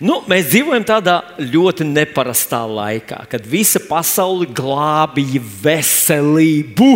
[0.00, 6.88] Nu, mēs dzīvojam tādā ļoti neparastā laikā, kad visa pasaule glābīja veselību,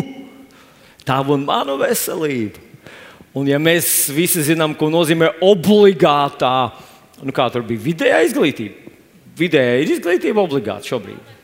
[1.05, 2.63] tavu un manu veselību.
[3.37, 6.55] Un, ja mēs visi zinām, ko nozīmē obligātā,
[7.21, 8.95] nu, kā tur bija vidējā izglītība,
[9.37, 11.35] vidējā ir izglītība obligāta šobrīd.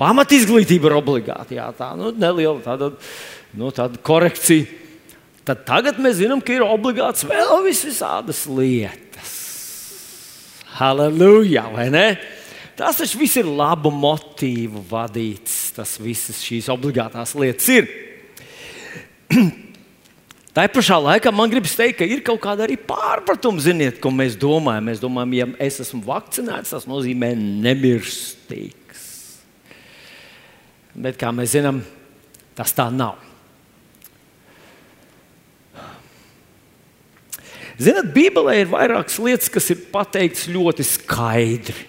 [0.00, 2.90] Pamat izglītība ir obligāta, jā, tā nu, neliela tāda,
[3.54, 4.82] nu, tāda korekcija.
[5.46, 9.03] Tad tagad mēs zinām, ka ir obligāts vēl visādas lietas.
[10.74, 11.68] Halleluja!
[12.74, 15.70] Tas taču viss ir labu motīvu vadīts.
[15.76, 17.86] Tas visas šīs obligātās lietas ir.
[20.54, 24.36] Tā pašā laikā man gribas teikt, ka ir kaut kāda arī pārpratuma, ziniet, ko mēs
[24.38, 24.86] domājam.
[24.86, 29.02] Mēs domājam, ja es esmu vakcinēts, tas nozīmē nemirstīgs.
[30.94, 31.82] Bet kā mēs zinām,
[32.54, 33.18] tas tā nav.
[37.80, 41.88] Ziniet, Bībelē ir vairākas lietas, kas ir pateiktas ļoti skaidri.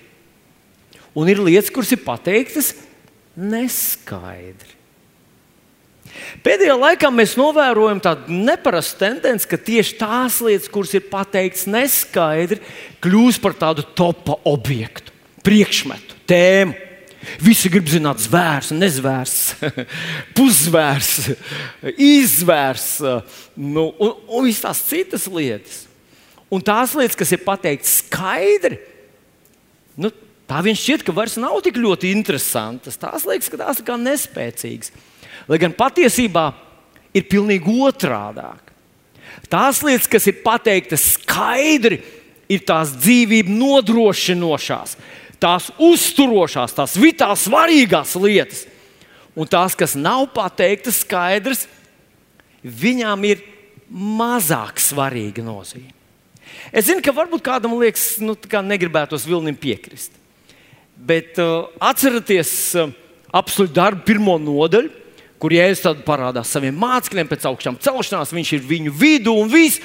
[1.15, 2.73] Un ir lietas, kuras ir pateiktas
[3.35, 4.73] neskaidri.
[6.45, 12.61] Pēdējā laikā mēs novērojam tādu neparastu tendenci, ka tieši tās lietas, kuras ir pateiktas neskaidri,
[13.03, 15.13] kļūst par tādu topa objektu,
[15.45, 16.84] priekšmetu, tēmu.
[17.41, 19.35] Visi grib zināt, zvērs, nezvērs,
[20.37, 21.11] puszvērs,
[21.95, 22.89] izvērs
[23.55, 25.83] nu, un, un visas tās citas lietas.
[26.53, 28.77] Un tās lietas, kas ir pateiktas skaidri,
[29.99, 30.11] nu,
[30.49, 32.99] tā viņš šķiet, ka vairs nav tik ļoti interesantas.
[33.01, 34.93] Tās liekas, ka tās ir kā nespēcīgas.
[35.49, 36.51] Lai gan patiesībā
[37.15, 38.45] ir pilnīgi otrādi.
[39.51, 41.99] Tās lietas, kas ir pateiktas skaidri,
[42.51, 44.95] ir tās dzīvību nodrošinošās,
[45.41, 48.65] tās uzturošās, tās vitāli svarīgās lietas.
[49.35, 51.65] Un tās, kas nav pateiktas skaidrs,
[52.63, 53.43] viņām ir
[53.89, 55.91] mazāk svarīga nozīme.
[56.71, 60.13] Es zinu, ka varbūt kādam liekas, nu, kā negribētos Vilnim piekrist.
[60.95, 62.93] Bet uh, atcerieties uh,
[63.35, 65.03] apsolu darbu pirmo nodaļu
[65.45, 69.81] kur Jēzus parādās saviem mācekļiem pēc augšām celšanās, viņš ir viņu vidū un viss.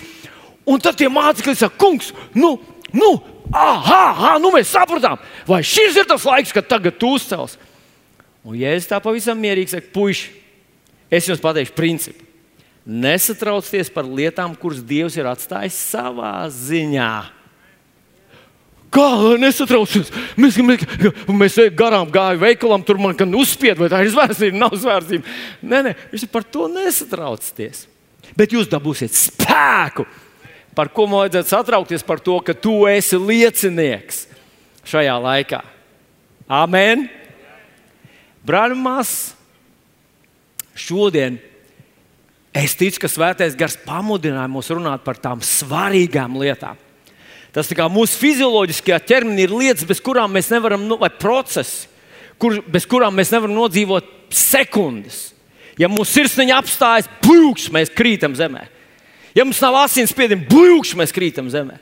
[0.65, 2.55] Un tad tie mācekļi saka, kungs, nu,
[2.97, 3.11] nu,
[3.53, 7.59] ah, ah, nu mēs sapratām, vai šis ir tas laiks, kad tagad tu uzcels.
[8.47, 10.31] Un Jēzus tā pavisam mierīgi saka, puiši,
[11.13, 12.25] es jums pateikšu principu.
[12.91, 17.13] Nesatraucieties par lietām, kuras Dievs ir atstājis savā ziņā
[18.91, 19.07] Kā
[19.39, 20.11] nesatraucies?
[20.41, 20.83] Mēs, mēs,
[21.31, 25.37] mēs garām gājām veikalam, tur man uzspied, vai tā ir zvērstība, nav zvērstība.
[25.63, 27.85] Nē, nē, viņš par to nesatraucieties.
[28.39, 30.07] Bet jūs dabūsiet spēku.
[30.77, 32.07] Par ko man vajadzētu satraukties?
[32.07, 34.25] Par to, ka tu esi liecinieks
[34.89, 35.63] šajā laikā.
[36.51, 37.09] Amen!
[38.47, 39.35] Brāļi, māsas,
[40.73, 41.37] šodien
[42.57, 46.79] es ticu, ka Svētais Gars pamudināja mūs runāt par tām svarīgām lietām
[47.55, 51.89] Tas kā mūsu fizioloģiskajā ķermenī ir lietas, bez kurām mēs nevaram, nu, vai procesi,
[52.39, 55.31] kur, bez kurām mēs nevaram nodzīvot sekundes.
[55.81, 58.69] Ja mūsu sirsniņa apstājas, blūkšķi mēs krītam zemē.
[59.37, 61.79] Ja mums nav asinsspiediena, blūkšķi mēs krītam zemē.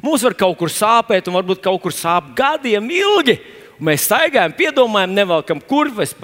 [0.00, 3.36] Mums var kaut kur sāpēt, un varbūt kaut kur sāp gadiem ilgi.
[3.80, 6.14] Mēs staigājam, piedomājam, nevelkam kurpes,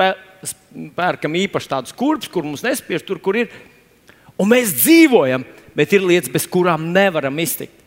[0.96, 3.52] pērkam īpaši tādus kurpes, kur mums nespiež tur, kur ir.
[4.40, 5.44] Un mēs dzīvojam,
[5.76, 7.84] bet ir lietas, bez kurām nevaram iztikt.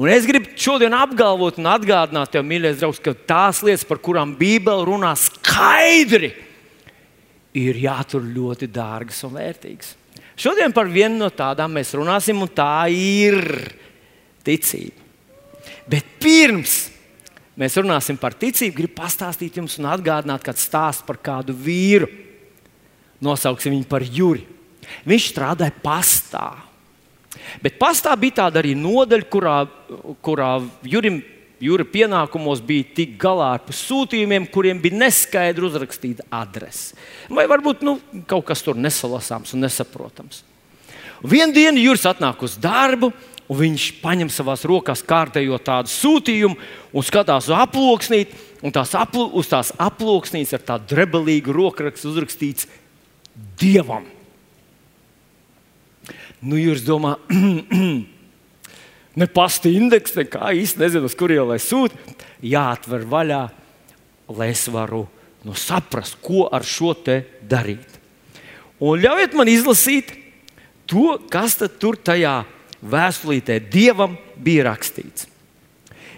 [0.00, 4.32] Un es gribu šodien apgalvot un atgādināt tev, mīļais draugs, ka tās lietas, par kurām
[4.38, 6.30] Bībele runā skaidri,
[7.56, 9.96] ir jātur ļoti dārgas un vērtīgas.
[10.40, 13.36] Šodien par vienu no tādām mēs runāsim, un tā ir
[14.46, 14.96] ticība.
[15.90, 16.78] Bet pirms
[17.60, 22.08] mēs runāsim par ticību, gribu pastāstīt jums un atgādināt kādu stāstu par kādu vīru.
[23.20, 24.46] Nosauksim viņu par Juri.
[25.04, 26.70] Viņš strādāja pastāvā.
[27.62, 29.58] Bet pastā bija tāda arī nodaļa, kurā,
[30.24, 30.54] kurā
[30.88, 31.20] Jurim,
[31.60, 36.96] Jūra pienākumos bija tik galā ar sūtījumiem, kuriem bija neskaidri uzrakstīta adrese.
[37.28, 37.98] Vai varbūt nu,
[38.28, 40.40] kaut kas tur nesalasāms un nesaprotams.
[41.20, 43.10] Vienu dienu Juris atnāk uz darbu,
[43.50, 46.56] un viņš paņem savā rokās kārtējo tādu sūtījumu
[46.96, 48.46] un skatās uz aploksnīti.
[48.60, 52.68] Un tās aplo, uz tās aploksnītes ar tādu drebelīgu rokrakstu uzrakstīts
[53.60, 54.04] Dievam.
[56.40, 57.28] Nu, jūs domājat,
[59.18, 61.96] ne pasta indeks, nekā īsti nezinu, uz kurien lai sūta.
[62.44, 63.42] Jāatver vaļā,
[64.36, 65.04] lai es varu
[65.44, 67.98] nu, saprast, ko ar šo te darīt.
[68.80, 70.14] Un ļaujiet man izlasīt
[70.88, 72.42] to, kas tur tajā
[72.80, 75.28] vēstulītē Dievam bija rakstīts.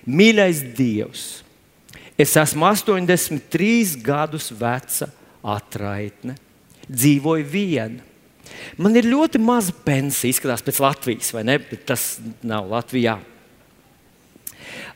[0.06, 1.26] Mīļais Dievs,
[2.18, 5.08] es esmu 83 gadus veca
[5.42, 6.34] atraitne,
[6.90, 8.11] dzīvoju viena
[8.76, 11.58] Man ir ļoti maza pensija, izskatās pēc Latvijas, vai ne?
[11.58, 13.18] Bet tas nav Latvijā.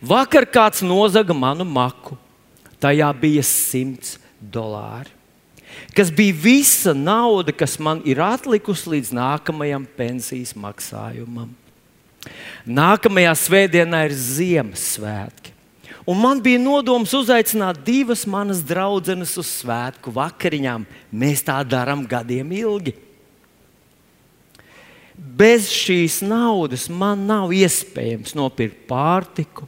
[0.01, 2.17] Vakar kāds nozaga manu maku.
[2.81, 4.19] Tajā bija 100
[4.53, 5.09] dolāri,
[5.97, 11.55] kas bija visa nauda, kas man ir atlikusi līdz nākamajam pensijas maksājumam.
[12.67, 15.55] Nākamajā svētdienā ir Ziemassvētki.
[16.07, 20.85] Un man bija nodoms uzaicināt divas manas draudzenes uz svētku vakariņām.
[21.11, 22.95] Mēs tā darām gadiem ilgi.
[25.17, 29.65] Bez šīs naudas man nav iespējams nopirkt pārtiku,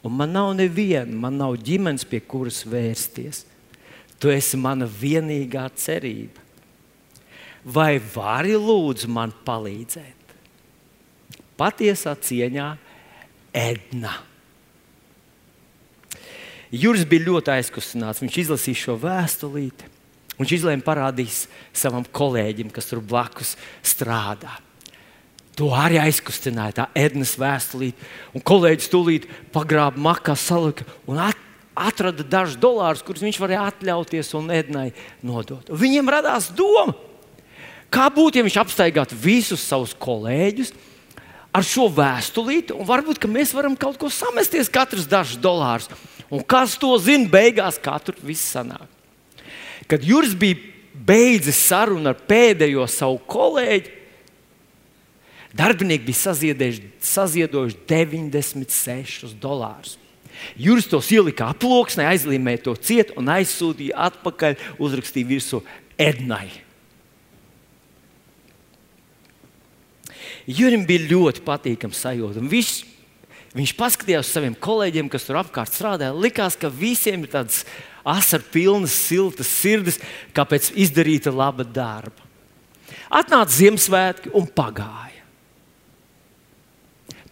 [0.00, 3.44] un man nav neviena, man nav ģimenes, pie kuras vērsties.
[4.16, 6.40] Tu esi mana vienīgā cerība.
[7.66, 10.32] Vai vari lūdzu man palīdzēt?
[11.60, 12.70] Patiesā cieņā
[13.56, 14.14] Edna.
[16.72, 18.22] Juris bija ļoti aizkustināts.
[18.24, 19.92] Viņš izlasīja šo vēstulīti.
[20.36, 21.46] Viņš izlēma parādīt
[21.76, 23.54] savam kolēģim, kas tur blakus
[23.84, 24.56] strādā.
[25.56, 27.96] To arī aizkustināja tā Ednas vēstulīte.
[28.36, 31.38] Un kolēģis tūlīt pagrāba makā, salika un at,
[31.76, 34.90] atrada dažus dolārus, kurus viņš varēja atļauties un Ednai
[35.24, 35.72] nodot.
[35.72, 36.92] Viņiem radās doma,
[37.92, 40.74] kā būtu, ja viņš apstaigātu visus savus kolēģus
[41.56, 45.88] ar šo vēstulīti, un varbūt mēs varam kaut ko samesties, katrs dažus dolārus.
[46.28, 48.84] Un kas to zina, beigās tur viss sanāk.
[49.88, 50.58] Kad Juris bija
[50.92, 53.95] beidzis sarunu ar pēdējo savu kolēģi,
[55.56, 56.72] darbinieki bija
[57.02, 59.96] saziedojuši 96 dolārus.
[60.60, 65.62] Juris tos ielika aploksnē, aizlīmēja to ciet un aizsūtīja atpakaļ, uzrakstīja virsū
[65.96, 66.50] Ednai.
[70.46, 72.44] Jurim bija ļoti patīkams sajūta.
[72.44, 72.74] Viņš
[73.56, 76.12] Viņš paskatījās uz saviem kolēģiem, kas tur apkārt strādāja.
[76.12, 77.62] Likās, ka visiem ir tādas
[78.04, 79.96] asaru pilnas, siltas sirdis,
[80.36, 82.26] kāpēc izdarīta laba darba.
[83.08, 85.05] Atnāca Ziemassvētki un pagāja.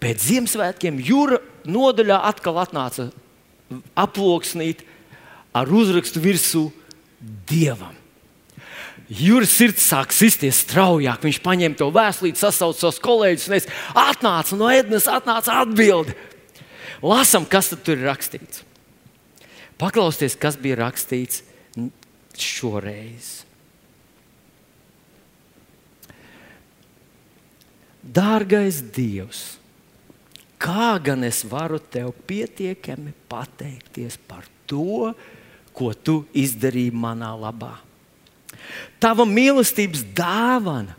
[0.04, 3.08] Pēc Ziemassvētkiem jūra nodaļā atkal atnāca
[3.96, 4.82] aploksnīt
[5.56, 6.64] ar uzrakstu virsū
[7.48, 7.94] Dievam.
[9.08, 11.24] Jūras sirds sāk sisties straujāk.
[11.24, 13.68] Viņš paņēma to vēstuli, sasauca savus kolēģus un es
[14.00, 16.16] atnācu no ēdnes, atnāca atbildi.
[17.04, 18.62] Lasam, kas tur ir rakstīts.
[19.80, 21.42] Paklausieties, kas bija rakstīts
[22.40, 23.42] šoreiz.
[28.04, 29.56] Dārgais Dievs,
[30.64, 35.12] kā gan es varu tev pietiekami pateikties par to,
[35.76, 37.74] ko tu izdarīji manā labā?
[39.02, 40.96] Tava mīlestības dāvana.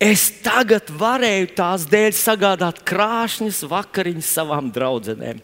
[0.00, 5.40] Es tagad varēju tās dēļ sagādāt krāšņas vakariņas savām draudzenēm.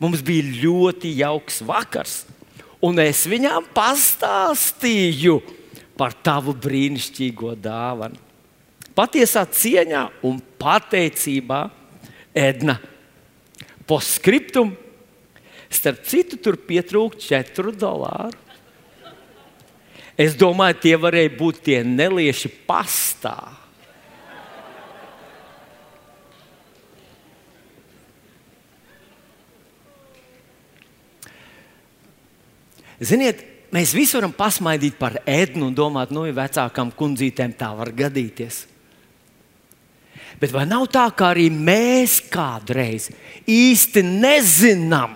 [0.00, 2.14] Mums bija ļoti jauks vakars,
[2.82, 5.36] un es viņām pastāstīju
[6.00, 8.18] par tavu brīnišķīgo dāvanu.
[8.96, 11.60] Patiesā cieņā un pateicībā
[12.34, 12.78] Edna.
[13.86, 14.72] Postscriptum,
[15.72, 18.38] starp citu, tur pietrūkst 4 dolāru.
[20.16, 23.36] Es domāju, tie varēja būt tie nelieši pastā.
[33.02, 33.40] Ziniet,
[33.74, 38.66] mēs visi varam pasmaidīt par ēdnu un domāt, nu, ja vecākām kundzītēm tā var gadīties.
[40.42, 43.12] Bet vai nav tā, ka arī mēs kādreiz
[43.46, 45.14] īsti nezinām,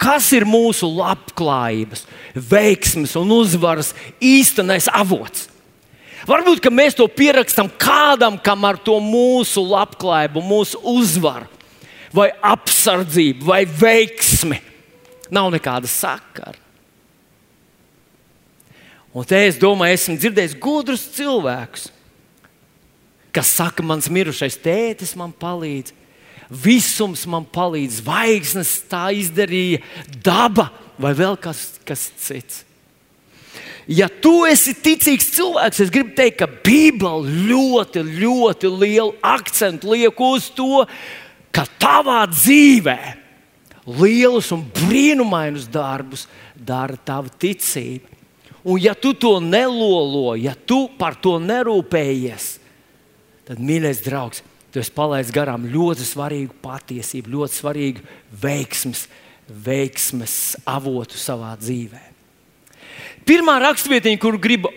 [0.00, 5.50] Kas ir mūsu labklājības, veiksmes un uzvaras īstenais avots?
[6.28, 11.48] Varbūt mēs to pierakstām kādam, kam ar to mūsu labklājību, mūsu uzvaru,
[12.16, 14.56] vai apsardzību, vai veiksmi
[15.32, 16.56] nav nekāda sakara.
[19.12, 21.90] Un te es domāju, esmu dzirdējis gudrus cilvēkus,
[23.34, 25.94] kas saka, mans mirušais tētis man palīdz,
[26.50, 29.82] visums man palīdz, zvaigznes tā izdarīja,
[30.24, 30.70] daba
[31.00, 32.64] vai vēl kas, kas cits.
[33.90, 40.20] Ja tu esi ticīgs cilvēks, es gribu teikt, ka Bībele ļoti, ļoti lielu akcentu liek
[40.22, 40.84] uz to,
[41.50, 42.98] ka tavā dzīvē
[43.98, 48.06] lielus un brīnumainus darbus dara tava ticība.
[48.62, 52.59] Un, ja tu to nelolo, ja tu par to nerūpējies,
[53.50, 58.04] tad, mīļais draugs, tu esi palaidis garām ļoti svarīgu patiesību, ļoti svarīgu
[58.42, 59.08] veiksmes,
[59.50, 60.36] veiksmes
[60.70, 62.04] avotu savā dzīvē.
[63.26, 64.70] Pirmā raksturvietiņa, kur gribu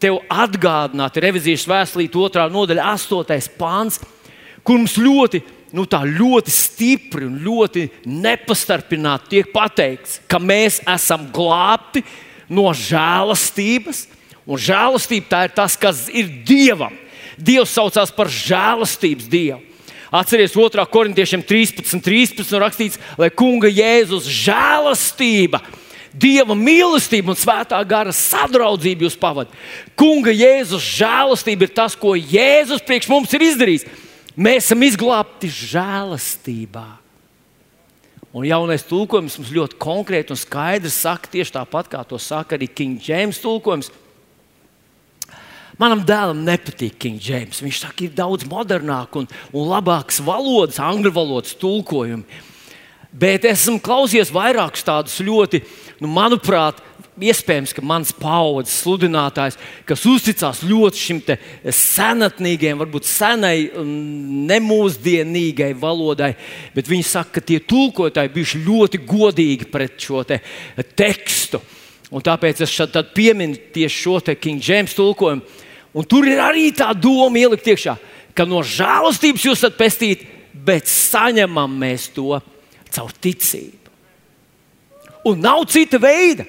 [0.00, 4.00] tev atgādināt, ir revizijas vēstulīte, otrā nodaļa, astotais pāns,
[4.64, 5.42] kur mums ļoti,
[5.76, 12.04] nu, ļoti stipri un ļoti nepastarpināti tiek pateikts, ka mēs esam glābti
[12.48, 14.06] no žēlastības.
[14.46, 16.94] Un žēlastība tā ir tas, kas ir Dievam.
[17.36, 19.62] Dievs saucās par žēlastības Dievu.
[20.14, 20.84] Atcerieties, 2.
[20.88, 25.60] korintiešiem 13, 13 rakstīts, lai kunga Jēzus žēlastība.
[26.16, 29.58] Dieva mīlestība un svētā gara sadraudzība jūs pavadīja.
[29.98, 33.84] Kunga Jēzus žēlastība ir tas, ko Jēzus priekš mums ir izdarījis.
[34.36, 36.86] Mēs esam izglābti žēlastībā.
[38.36, 42.68] Un jaunais tulkojums mums ļoti konkrēti un skaidri saka, tieši tāpat kā to saka arī
[42.68, 43.88] King James tulkojums.
[45.76, 47.60] Manam dēlam nepatīk King James.
[47.60, 52.24] Viņš saka, ir daudz modernāk un, un labāks valodas, angļu valodas tulkojumi.
[53.16, 55.62] Bet esmu klausījies vairākus tādus ļoti,
[56.02, 56.80] nu, manuprāt,
[57.16, 59.56] iespējams, ka mans paudzes sludinātājs,
[59.88, 61.22] kas uzticās ļoti šim
[61.72, 63.68] senatnīgajam, varbūt senai,
[64.50, 66.34] nemūsdienīgai valodai,
[66.76, 70.40] bet viņi saka, ka tie tulkotāji bijuši ļoti godīgi pret šo te
[70.96, 71.62] tekstu.
[72.12, 75.64] Un tāpēc es šeit pieminu tieši šo te King James tulkojumu.
[75.96, 77.96] Un tur ir arī tā doma ielikt iekšā,
[78.36, 82.36] ka no žēlastības jūs esat pestīti, bet saņemam mēs to
[82.92, 83.92] caur ticību.
[85.26, 86.44] Un nav cita veida.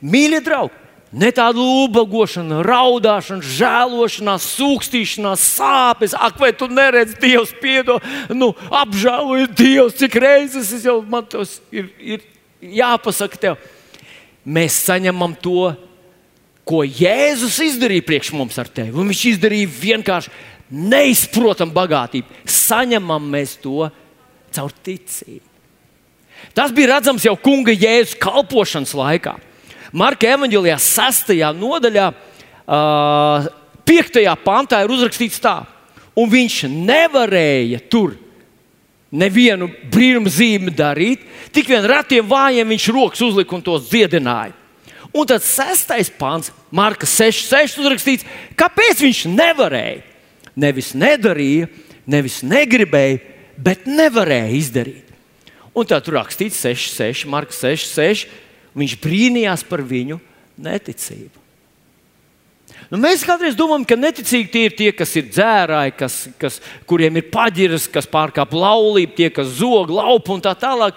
[0.00, 0.74] Mīļie draugi,
[1.12, 6.14] ne tāda ubagošana, raudāšana, žēlošanās, sūkstīšanās, sāpes.
[6.14, 11.58] Ak, vai tu neredzi, Dievs, piedod, nu, apžēlojies, Dievs, cik reizes es jau man tas
[11.74, 12.24] ir, ir
[12.60, 13.60] jāpasaka tev.
[14.48, 15.72] Mēs saņemam to,
[16.68, 18.92] ko Jēzus izdarīja priekš mums ar tevi.
[18.92, 20.32] Un viņš izdarīja vienkārši
[20.68, 22.42] neizprotamu bagātību.
[22.44, 23.88] Saņemam mēs to
[24.52, 25.44] caur ticību.
[26.54, 29.34] Tas bija redzams jau kunga jēzus kalpošanas laikā.
[29.96, 31.32] Marka evanģēlijā, 6.
[31.56, 32.06] nodaļā,
[33.88, 34.22] 5.
[34.44, 35.62] pantā ir uzrakstīts tā,
[36.18, 38.18] un viņš nevarēja tur
[39.08, 44.52] nevienu brīnumu zīmi darīt, tik vien ratiem vājiem viņš rokas uzlika un tos dziedināja.
[45.16, 48.26] Un tad sestais pāns, Marka 6, 6 uzrakstīts,
[48.58, 50.04] kāpēc viņš nevarēja.
[50.58, 51.68] Nevis nedarīja,
[52.10, 53.20] nevis negribēja,
[53.56, 55.08] bet nevarēja izdarīt.
[55.72, 58.26] Un tā tur rakstīts 6, 6, Marka 6, 6.
[58.78, 60.18] Viņš brīnījās par viņu
[60.60, 61.44] neticību.
[62.88, 67.18] Nu, mēs kādreiz domājam, ka neticīgi tie ir tie, kas ir dzērāji, kas, kas, kuriem
[67.20, 70.96] ir paģiras, kas pārkāpj laulību, tie, kas zog, laupa un tā tālāk.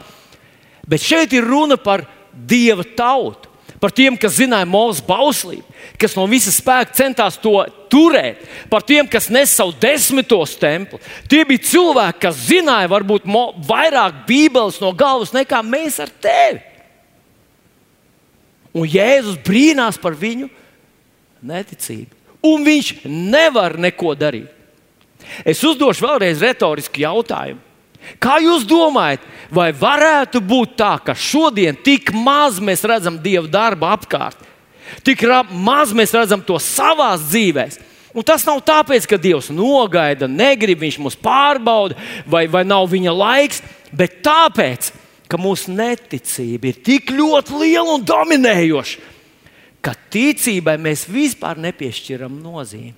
[0.88, 3.51] Bet šeit ir runa par dieva tautu,
[3.82, 5.66] par tiem, kas zināja mūsu bauslību,
[6.00, 7.56] kas no visas spēka centās to
[7.92, 11.02] turēt, par tiem, kas nes savu desmitos templi.
[11.32, 13.26] Tie bija cilvēki, kas zināja varbūt
[13.68, 16.62] vairāk Bībeles no galvas nekā mēs ar tevi.
[18.72, 20.48] Un Jēzus brīnās par viņu
[21.44, 22.16] neticību.
[22.48, 24.48] Un viņš nevar neko darīt.
[25.46, 27.71] Es uzdošu vēlreiz retorisku jautājumu.
[28.22, 33.88] Kā jūs domājat, vai varētu būt tā, ka šodien tik maz mēs redzam Dieva darbu
[33.90, 34.40] apkārt,
[35.06, 37.90] tik maz mēs redzam to savā dzīvēm?
[38.12, 41.96] Un tas nav tāpēc, ka Dievs nogaida, negrib, viņš mūs pārbauda,
[42.28, 43.62] vai, vai nav viņa laiks,
[43.96, 44.92] bet tāpēc,
[45.32, 49.12] ka mūsu neticība ir tik ļoti liela un dominējoša,
[49.80, 52.98] ka ticībai mēs vispār nepiešķiram nozīmi.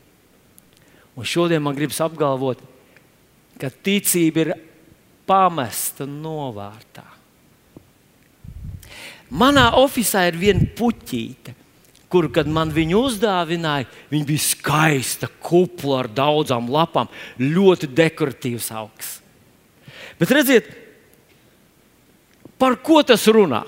[1.14, 2.58] Un šodien man gribas apgalvot,
[3.62, 4.54] ka ticība ir
[5.28, 7.06] pamesta novārtā.
[9.34, 11.56] Manā oficiālā ir viena puķīte,
[12.14, 17.10] kuru, kad man viņu uzdāvināja, viņa bija skaista, kupla ar daudzām lapām,
[17.42, 19.16] ļoti dekoratīvs augs.
[20.20, 20.70] Bet redziet,
[22.64, 23.60] Par ko tas runā?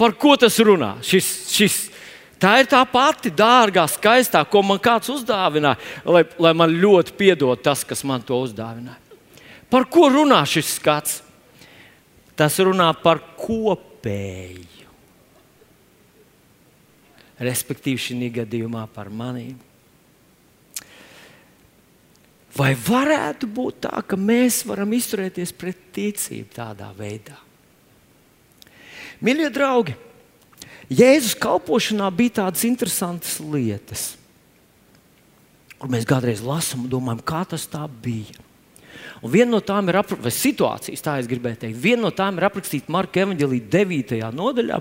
[0.00, 0.94] Par ko tas runā?
[1.04, 1.76] Šis, šis,
[2.40, 7.62] tā ir tā pati dārgā, skaistā, ko man kāds uzdāvināja, lai, lai man ļoti piedod
[7.62, 9.00] tas, kas man to uzdāvināja.
[9.68, 11.20] Par ko runā šis skats?
[12.38, 14.86] Tas runā par kopēju.
[17.38, 19.58] Respektīvi, šī gadījumā par maniem.
[22.58, 27.36] Vai varētu būt tā, ka mēs varam izturēties pret ticību tādā veidā?
[29.22, 29.94] Mīļie draugi,
[30.88, 34.04] Jēzus kalpošanā bija tādas interesantas lietas,
[35.76, 38.40] kur mēs kādreiz lasām un domājam, kā tas tā bija.
[39.20, 41.80] Un viena no tām ir vai situācijas, tā es gribēju teikt.
[41.82, 44.20] Viena no tām ir aprakstīta Marka Evanģelī 9.
[44.34, 44.78] nodaļā,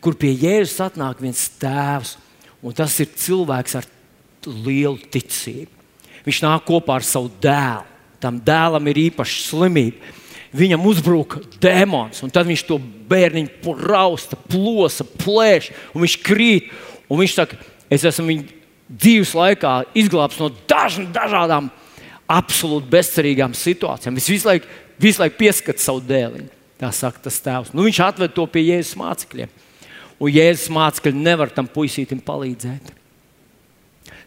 [0.00, 2.16] kur pie Jēzus atnāk viens tēvs,
[2.62, 3.88] un tas ir cilvēks ar
[4.46, 5.82] lielu ticību.
[6.22, 7.88] Viņš nāk kopā ar savu dēlu.
[8.22, 10.12] Tam dēlam ir īpaša slimība.
[10.52, 12.76] Viņam uzbruka demons, un tad viņš to
[13.08, 16.68] bērniņu rausta, plosa, plēš, un viņš krīt.
[17.08, 17.56] Un viņš saka,
[17.92, 18.58] es esmu viņa
[18.92, 21.70] dzīves laikā izglābs no dažn, dažādām
[22.30, 24.16] absolūti bezcerīgām situācijām.
[24.20, 24.68] Es visu laiku,
[25.00, 26.50] visu laiku pieskatu savu dēliņu.
[26.80, 27.72] Tā saka tas tēvs.
[27.76, 29.52] Nu, viņš atved to pie Jēzus mācekļiem.
[30.22, 32.90] Un Jēzus mācekļi nevar tam puisītim palīdzēt.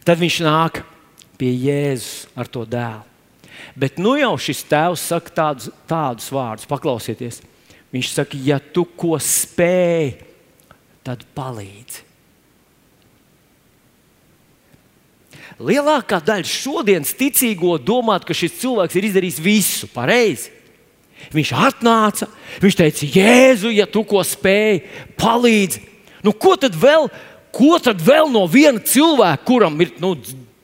[0.06, 0.80] Tad viņš nāk
[1.38, 3.15] pie Jēzus ar to dēlu.
[3.76, 7.42] Bet nu jau šis tēvs saka tādus, tādus vārdus, paklausieties.
[7.92, 10.14] Viņš saka, ja tu ko spēj,
[11.04, 12.06] tad palīdzi.
[15.56, 20.52] Lielākā daļa šodienas ticīgo domāt, ka šis cilvēks ir izdarījis visu pareizi.
[21.32, 22.28] Viņš atnāca,
[22.60, 24.82] viņš teica, Jēzu, ja tu ko spēj,
[25.18, 25.80] palīdzi.
[26.26, 27.08] Nu, ko, tad vēl,
[27.54, 30.12] ko tad vēl no viena cilvēka, kuram ir nu,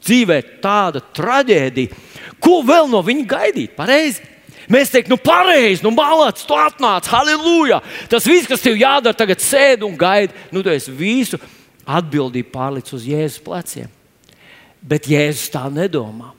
[0.03, 2.01] dzīvē tāda traģēdija,
[2.43, 3.75] ko vēl no viņa gaidīt?
[3.79, 4.29] Pareizi.
[4.71, 7.81] Mēs teiktu, nu, pareizi, nu, malāts, tu atnāc, halleluja.
[8.11, 10.35] Tas viss, kas tev jādara, tagad sēdi un gaidi.
[10.55, 11.41] Nu, tu esi visu
[11.83, 13.91] atbildību pārlicis uz Jēzus pleciem.
[14.83, 16.31] Bet Jēzus tā nedomā.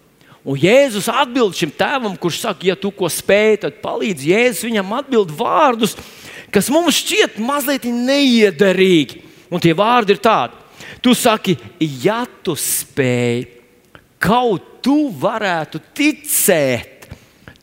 [0.43, 4.33] Un Jēzus atbild šim tēvam, kurš saka, ja tu ko spēj, tad palīdzi.
[4.33, 5.95] Jēzus viņam atbild vārdus,
[6.51, 9.21] kas mums šķiet mazliet neiederīgi.
[9.53, 10.59] Un tie vārdi ir tādi.
[11.03, 11.55] Tu saki,
[12.03, 13.45] ja tu spēj,
[14.23, 17.07] kaut tu varētu ticēt,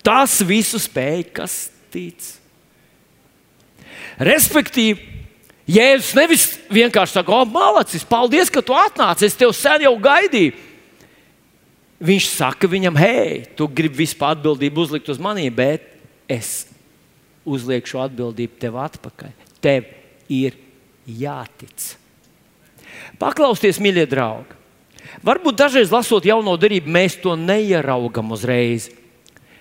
[0.04, 1.56] tas visu spēj, kas
[1.92, 2.32] tic.
[4.20, 5.18] Respektīvi,
[5.70, 10.56] Jēzus nevis vienkārši saka, o, malacis, paldies, ka tu atnāci, es tevi sen jau gaidīju.
[12.00, 15.84] Viņš saka viņam, hei, tu gribi vispār atbildību uzlikt uz maniem, bet
[16.30, 16.64] es
[17.44, 19.34] uzlieku atbildību tev atpakaļ.
[19.62, 19.90] Tev
[20.32, 20.56] ir
[21.04, 21.92] jātic.
[23.20, 24.59] Paklausieties, mīļie draugi!
[25.26, 28.88] Varbūt dažreiz lasot jauno darību, mēs to neieraugam uzreiz.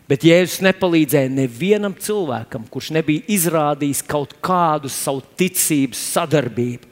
[0.09, 6.89] Bet Jēzus nepalīdzēja nevienam cilvēkam, kurš nebija izrādījis kaut kādu savu ticības sadarbību.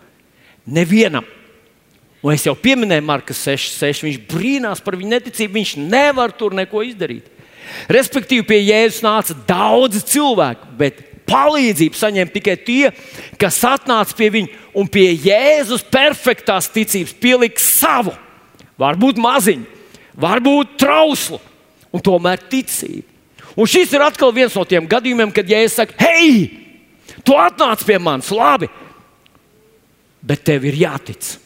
[0.70, 1.26] Nevienam.
[2.22, 4.04] Un es jau pieminēju Marka 6, 6.
[4.06, 5.56] Viņš brīnās par viņu neticību.
[5.58, 7.30] Viņš nevar tur neko izdarīt.
[7.92, 12.92] Respektīvi, pie Jēzus nāca daudzi cilvēki, bet palīdzību saņēma tikai tie,
[13.40, 18.14] kas atnāca pie viņa un pie Jēzus perfektās ticības pielika savu.
[18.78, 19.66] Varbūt maziņu,
[20.22, 21.40] varbūt trauslu,
[21.94, 23.16] un tomēr ticību.
[23.58, 26.46] Un šis ir atkal viens no tiem gadījumiem, kad Jēzus saka, hei,
[27.26, 28.70] tu atnāc pie manis, labi,
[30.22, 31.38] bet tev ir jātic.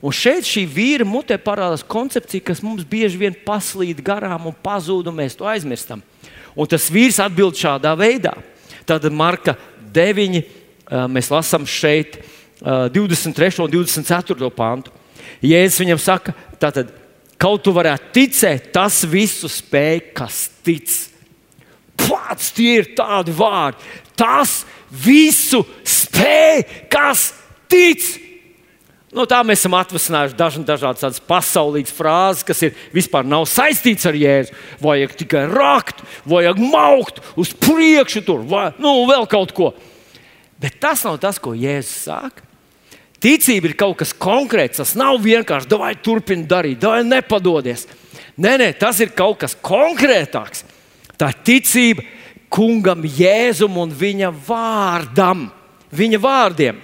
[0.00, 5.10] Un šeit šī vīra mutē parādās koncepcija, kas mums bieži vien paslīd garām un pazūd,
[5.10, 6.00] un mēs to aizmirstam.
[6.56, 8.32] Un tas vīrs atbild šādā veidā.
[8.88, 9.58] Tad Marka
[9.92, 10.40] 9.
[11.12, 12.16] mēs lasām šeit
[12.64, 13.60] 23.
[13.60, 14.50] un 24.
[14.56, 14.96] pantu.
[15.44, 16.90] Jēzus viņam saka, tātad,
[17.40, 20.92] kaut tu varētu ticēt, tas visu spēj, kas tic.
[22.00, 23.80] Pats tie ir tādi vārdi.
[24.18, 27.30] Tas visu spēj, kas
[27.70, 28.04] tic.
[29.10, 34.06] No tā mēs esam atvesinājuši dažna, dažādas tādas pasaulīgas frāzes, kas ir vispār nav saistītas
[34.06, 34.54] ar jēzu.
[34.84, 39.72] Vajag tikai rakt, vajag maukt uz priekšu, tur vai nu, vēl kaut ko.
[40.60, 42.49] Bet tas nav tas, ko Jēzus saka.
[43.20, 44.80] Ticība ir kaut kas konkrēts.
[44.80, 47.84] Tas nav vienkārši, vai turpini darīt, vai nepadodies.
[48.40, 50.64] Nē, nē, tas ir kaut kas konkrētāks.
[51.20, 52.06] Tā ticība
[52.52, 55.50] kungam, Jēzum un viņa vārdam,
[55.92, 56.80] viņa vārdiem.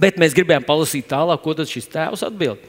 [0.00, 2.60] Bet mēs gribējām palasīt tālāk, ko šis tēvs atbild.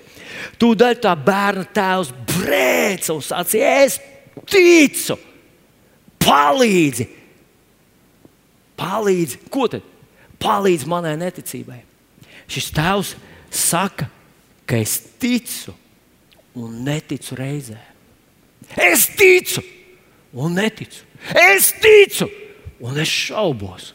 [0.59, 3.99] Tūdaļ tā bērna tēvs brēca un sacīja, es
[4.47, 5.19] ticu,
[6.23, 7.07] palīdzi.
[8.79, 9.83] Palīdzi, ko tad?
[10.41, 11.90] Palīdzi manai neticībai.
[12.51, 13.13] Šis tēvs
[13.47, 14.09] saka,
[14.67, 15.71] ka es ticu
[16.59, 17.79] un neticu reizē.
[18.75, 19.63] Es ticu
[20.35, 21.05] un neticu.
[21.31, 22.27] Es ticu
[22.83, 23.93] un es šaubos.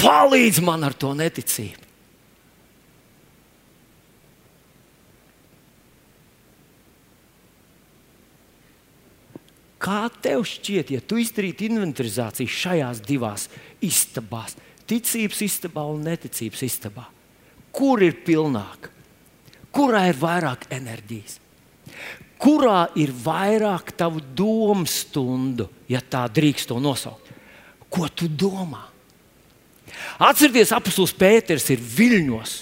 [0.00, 1.88] Palīdzi man ar to neticību.
[9.80, 13.46] Kā tev šķiet, ja tu izdarītu inventarizāciju šajās divās
[13.80, 14.52] istabās,
[14.84, 17.06] ticības istabā un neticības istabā?
[17.72, 18.90] Kur ir pilnāk?
[19.70, 21.38] Kurā ir vairāk enerģijas?
[22.40, 27.28] Kurā ir vairāk tavu domu stundu, ja tā drīkst to nosaukt?
[27.90, 28.86] Ko tu domā?
[30.22, 32.54] Atcerieties, apelsīns Pēters ir viļņos.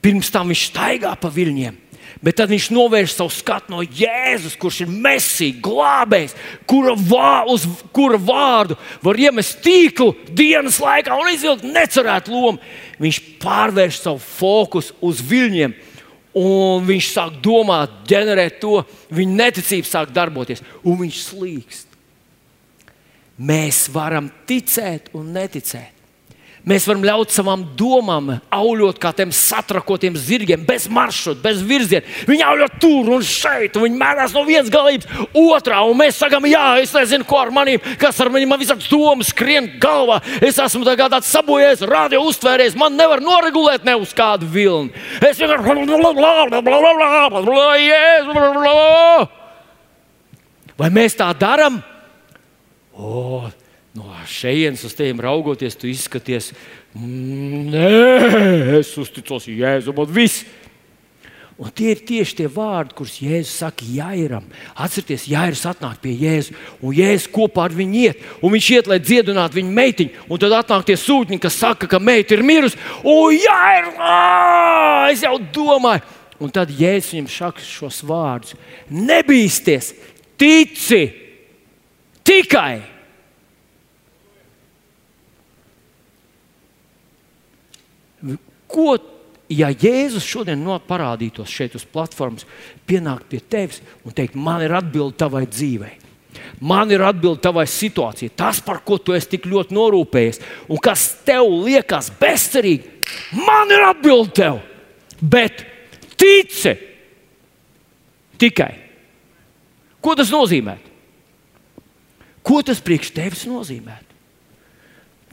[0.00, 1.76] Pirms tam viņš staigā pa viļņiem.
[2.24, 6.36] Bet tad viņš novērš savu skatu no Jēzus, kurš ir mesija, glābējs,
[6.68, 12.62] kura, vā, uz kura vārdu var iemest tīklu dienas laikā un izvilkt necerētu lomu.
[13.02, 15.74] Viņš pārvērš savu fokusu uz viļņiem,
[16.36, 18.80] un viņš sāk domāt, ģenerēt to,
[19.16, 21.92] viņa neticība sāk darboties, un viņš slīkst.
[23.36, 25.95] Mēs varam ticēt un neticēt,
[26.66, 32.02] Mēs varam ļaut savām domām auļot kā tiem satrakotiem zirgiem, bez maršruta, bez virziena.
[32.26, 35.84] Viņi auļo tur un šeit, un viņi mētās no vienas galības otrā.
[35.86, 39.68] Un mēs sakām, jā, es nezinu, ko ar maniem, kas ar maniem visādi domas skrien
[39.78, 40.18] galvā.
[40.42, 44.90] Es esmu tāds sabojājis, radio uztvērējis, man nevar noregulēt ne uz kādu vilni.
[45.22, 45.62] Es vienkārši.
[50.76, 51.78] Vai mēs tā darām?
[52.98, 53.46] Oh,
[54.30, 56.52] šejienes uz tevi raugoties, tu izskaties,
[56.96, 60.46] nē, es uzticos Jēzum un viss.
[61.56, 64.44] Un tie ir tieši tie vārdi, kurus Jēzus saka Jairam.
[64.76, 66.50] Atcerieties, Jairs atnāk pie Jēzus,
[66.84, 68.26] un Jēzus kopā ar viņu iet.
[68.44, 70.26] Un viņš iet, lai dziedinātu viņa meitiņu.
[70.28, 72.76] Un tad atnāk tie sūtņi, kas saka, ka meita ir mirusi.
[73.00, 76.04] Un Jair, ā, es jau domāju,
[76.44, 78.52] un tad Jēzus viņam saka šos vārdus:
[78.92, 79.94] Nebīsties,
[80.36, 81.06] tici
[82.20, 82.95] tikai!
[88.70, 88.96] Ko,
[89.52, 92.46] ja Jēzus šodien parādītos šeit uz platformas,
[92.86, 95.94] pienākt pie tevis un teikt, man ir atbilde tavai dzīvei?
[96.60, 98.32] Man ir atbilde tavai situācijai.
[98.36, 102.90] Tas, par ko tu esi tik ļoti norūpējies, un kas tev liekas bezcerīgi,
[103.38, 104.60] man ir atbilde tev.
[105.20, 105.64] Bet
[106.20, 106.74] tici
[108.40, 108.72] tikai.
[110.04, 110.76] Ko tas nozīmē?
[112.46, 113.96] Ko tas priekš tevis nozīmē?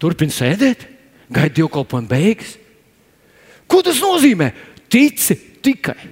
[0.02, 0.88] Turpini sēdēt,
[1.32, 2.56] gaidi dievkalpojumu beigas,
[3.68, 4.52] Ko tas nozīmē?
[4.92, 6.12] Tici tikai.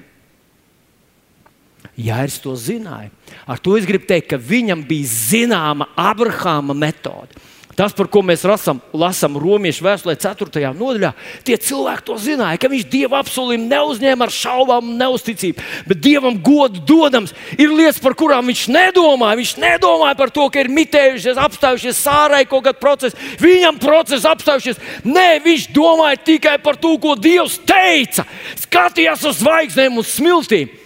[2.01, 3.11] Jēzus to zināja.
[3.45, 7.35] Ar to es gribu teikt, ka viņam bija zināma Abrahāma metode.
[7.81, 10.69] Tas, par ko mēs rasam, lasām Romiešu vēstulē, 4.
[10.77, 11.09] nodaļā,
[11.41, 16.77] tie cilvēki to zināja, ka viņš dieva apsolījumu neuzņēma ar šaubām neusticību, bet dievam godu
[16.85, 19.39] dodams ir lietas, par kurām viņš nedomāja.
[19.39, 24.77] Viņš nedomāja par to, ka ir mitējušies, apstājušies sārai kaut kāda procesa, viņam procesa apstājušies.
[25.01, 28.27] Nē, viņš domāja tikai par to, ko Dievs teica.
[28.61, 30.77] Skatījās uz zvaigznēm un smiltīm.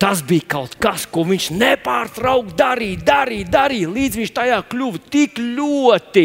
[0.00, 5.36] Tas bija kaut kas, ko viņš nepārtraukti darīja, darīja, darīja, līdz viņš tajā kļuva tik
[5.42, 6.24] ļoti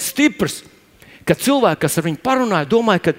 [0.00, 0.64] stiprs,
[1.22, 3.14] ka cilvēki, kas ar viņu parunāja, domāja, ka.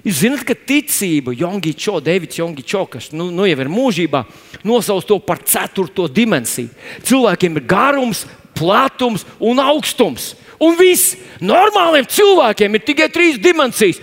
[0.00, 4.22] Jūs zināt, ka ticība, Jongi Čo, Deivids Jongi Čo, kas nu, nu jau ir mūžībā,
[4.64, 6.72] nosauc to par ceturto dimensiju.
[7.04, 8.24] Cilvēkiem ir garums,
[8.56, 10.32] platums un augstums.
[10.60, 14.00] Un viss normāliem cilvēkiem ir tikai trīs dimensijas,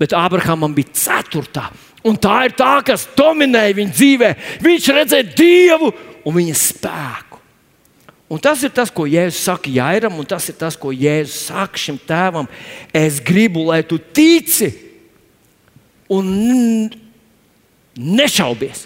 [0.00, 1.70] bet Abrahamam bija ceturtā.
[2.04, 4.30] Un tā ir tā, kas dominēja viņa dzīvē.
[4.64, 5.88] Viņš redzēja Dievu
[6.28, 7.40] un viņa spēku.
[8.34, 11.80] Un tas ir tas, ko Jēzus saka Jairam, un tas ir tas, ko Jēzus saka
[11.80, 12.48] šim tēvam.
[12.92, 14.72] Es gribu, lai tu tici
[16.12, 16.28] un
[17.94, 18.84] nešaubies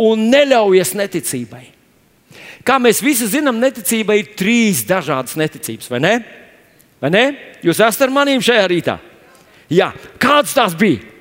[0.00, 1.64] un neļaujies neticībai.
[2.66, 6.14] Kā mēs visi zinām, neticība ir trīs dažādas neticības, vai ne?
[7.02, 7.24] Vai ne?
[7.62, 8.96] Jūs esat ar maniem šajā rītā?
[9.70, 11.13] Jā, kādas tās bija?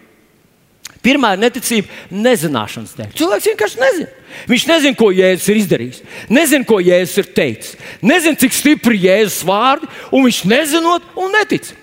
[1.04, 3.14] Pirmā ir neticība nezināšanas dēļ.
[3.20, 4.10] Cilvēks vienkārši nezina.
[4.50, 6.02] Viņš nezina, ko Jēzus ir izdarījis,
[6.34, 11.36] nezina, ko Jēzus ir teicis, nezina, cik stipri ir Jēzus vārdi, un viņš nezinot un
[11.36, 11.74] netic.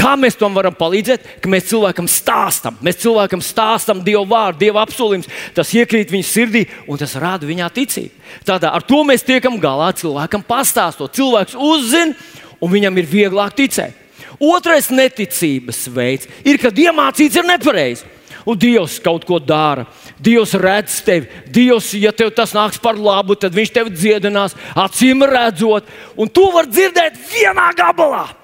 [0.00, 1.26] Kā mēs tam varam palīdzēt?
[1.44, 5.28] Ka mēs cilvēkam stāstām, mēs cilvēkam stāstām Dieva vārdu, Dieva apsolījumus.
[5.56, 8.22] Tas iekrīt viņa sirdī un tas rada viņā ticību.
[8.48, 11.12] Tādā ar to mēs tiekam galā cilvēkam pastāstot.
[11.18, 12.16] Cilvēks uzzina,
[12.64, 13.98] un viņam ir vieglāk ticēt.
[14.40, 18.08] Otrais neticības veids ir, kad iemācīts ir nepareizi.
[18.48, 19.84] Un Dievs kaut ko dara.
[20.18, 21.28] Dievs redz tevi.
[21.52, 25.88] Dievs, ja tev tas nāks par labu, tad Viņš tevi dziedinās, acīm redzot.
[26.16, 28.39] Un to var dzirdēt vienā gabalā.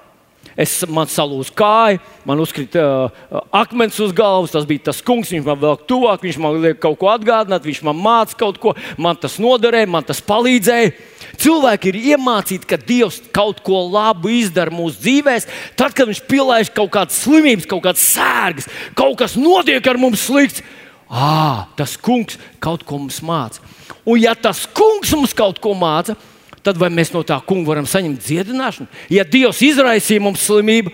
[0.57, 4.55] Es man salūzu kāju, man uzkrita uh, akmens uz galvas.
[4.55, 7.83] Tas bija tas kungs, viņš man vēl tuvāk, viņš man liek kaut ko atgādināt, viņš
[7.85, 10.95] man māca kaut ko, man tas noderēja, man tas palīdzēja.
[11.37, 15.45] Cilvēki ir iemācīti, ka Dievs kaut ko labu izdara mūsu dzīvēm,
[15.77, 20.23] tad, kad Viņš pielaiž kaut kādas slimības, kaut kādas sērgas, kaut kas notiek ar mums
[20.23, 20.63] slikts.
[21.07, 23.61] Ah, tas kungs kaut ko mums māca.
[24.07, 26.36] Un ja tas kungs mums kaut ko māca, tad
[26.75, 28.89] vai mēs no tā kunga varam saņemt dziedināšanu?
[29.13, 30.91] Ja Dievs izraisīja mums slimību,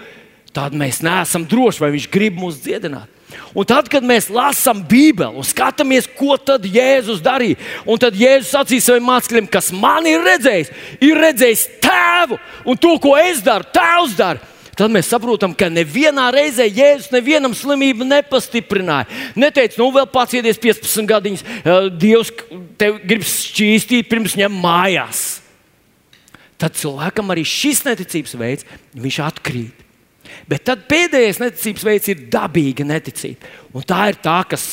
[0.53, 3.09] tad mēs neesam droši, vai Viņš grib mūs dziedināt.
[3.57, 7.57] Un tad, kad mēs lasām Bībeli un skatāmies, ko tad Jēzus darīja,
[7.89, 12.37] un tad Jēzus sacīja saviem mācekļiem, kas man ir redzējis, ir redzējis tēvu,
[12.69, 14.49] un to, ko es daru, tēvs dara.
[14.73, 19.05] Tad mēs saprotam, ka nevienā reizē Jēzus nevienam slimību nepastiprināja.
[19.37, 21.45] Neteica, nu, vēl pacietiet 15 gadiņus,
[22.01, 22.33] Dievs
[22.81, 25.42] tev grib šķīstīt pirms ņem mājās.
[26.63, 28.67] Tad cilvēkam arī šis neticības veids,
[29.19, 29.83] atkrīt.
[30.47, 33.49] Bet tad pēdējais neticības veids ir dabīga neticība.
[33.75, 34.63] Un tā ir tā, kas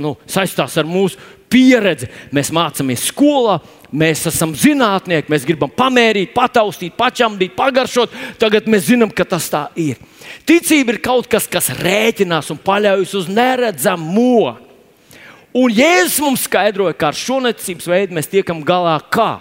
[0.00, 1.20] nu, saistās ar mūsu
[1.52, 2.08] pieredzi.
[2.34, 3.58] Mēs mācāmies skolā,
[3.92, 8.16] mēs esam zinātnieki, mēs gribam pamērīt, pataustīt, pačamdīt, pagaršot.
[8.40, 10.00] Tagad mēs zinām, ka tas tā ir.
[10.48, 14.54] Ticība ir kaut kas, kas rēķinās un paļaujas uz neredzamo.
[15.54, 19.36] Un Jēzus mums skaidroja, ka ar šo neticības veidu mēs tiekam galā kā?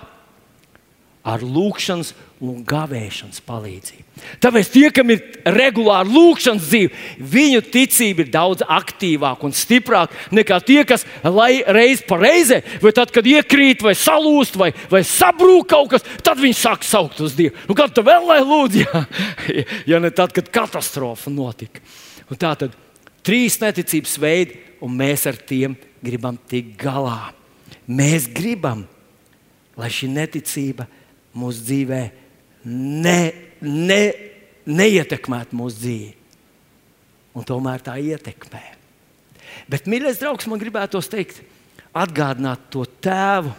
[1.23, 2.09] Ar lūkšanas
[2.43, 4.01] un gavēšanas palīdzību.
[4.43, 5.21] Tāpēc tie, kam ir
[5.55, 6.91] regulāra lūkšanas dzīve,
[7.31, 13.13] viņu ticība ir daudz aktīvāka un stiprāka nekā tie, kas reiz pa reizē, vai tad,
[13.15, 17.55] kad iekrīt, vai salūst, vai, vai sabrūk kaut kas, tad viņi sāk saukt uz Dievu.
[17.69, 19.03] Nu, kad tu vēl lai lūdz, ja,
[19.93, 21.79] ja ne tad, kad katastrofa notika.
[22.27, 22.75] Un tā tad
[23.23, 27.31] trīs neticības veidi, un mēs ar tiem gribam tikt galā.
[27.88, 28.83] Mēs gribam,
[29.79, 30.89] lai šī neticība
[31.37, 32.03] mūsu dzīvē
[32.69, 33.17] ne
[33.63, 34.01] ne,
[34.67, 36.11] neietekmētu mūsu dzīvi.
[37.33, 38.61] Un tomēr tā ietekmē.
[39.69, 41.41] Bet, mīļais draugs, man gribētos teikt,
[41.93, 43.53] atgādināt to tēvu,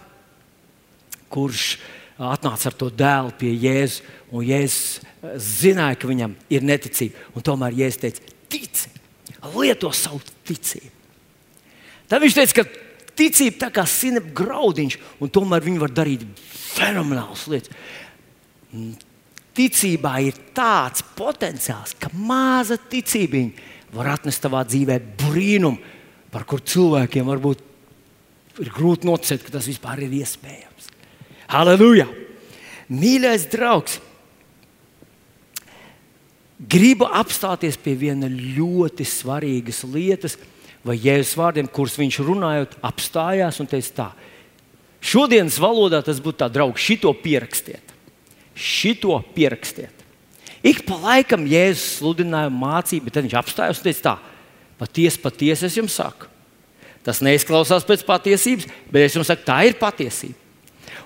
[1.33, 1.77] kurš
[2.15, 4.03] atnāca ar to dēlu pie Jēzus.
[4.35, 5.03] Un Jēzus
[5.43, 7.19] zināja, ka viņam ir neticība.
[7.35, 8.93] Un tomēr Jēzus teica, tici,
[9.57, 10.93] lieto savu ticību.
[12.11, 12.84] Tad viņš teica, ka
[13.19, 16.25] ticība tā kā sinep graudiņš, un tomēr viņi var darīt
[16.75, 17.75] fenomenālas lietas
[19.55, 23.47] ticībā ir tāds potenciāls, ka maza ticība
[23.95, 25.79] var atnest tavā dzīvē brīnumu,
[26.35, 27.63] par kuru cilvēkiem varbūt
[28.65, 30.91] ir grūti noticēt, ka tas vispār ir iespējams.
[31.53, 32.09] Halleluja!
[32.91, 34.01] Mīļais draugs!
[36.71, 40.37] Gribu apstāties pie viena ļoti svarīgas lietas,
[40.85, 44.11] vai jēzus vārdiem, kurus viņš runājot, apstājās un teica tā.
[45.05, 47.95] Šodienas valodā tas būtu tā, draugs, šito pierakstiet
[48.55, 49.93] šito pierakstiet.
[50.65, 54.15] Ik pa laikam Jēzus sludināja mācību, bet tad viņš apstājās un teica, tā,
[54.81, 56.31] patiesi, patiesi es jums saku.
[57.05, 60.41] Tas neizklausās pēc patiesības, bet es jums saku, tā ir patiesība.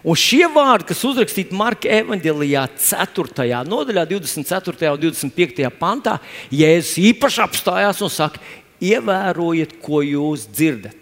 [0.06, 3.48] Un šie vārdi, kas uzrakstīti Marka evanģēlijā, 4.
[3.66, 4.92] nodaļā, 24.
[4.94, 5.66] un 25.
[5.80, 6.20] pantā,
[6.54, 8.38] Jēzus īpaši apstājās un saka,
[8.84, 10.96] ievērojiet, ko jūs dzirdat.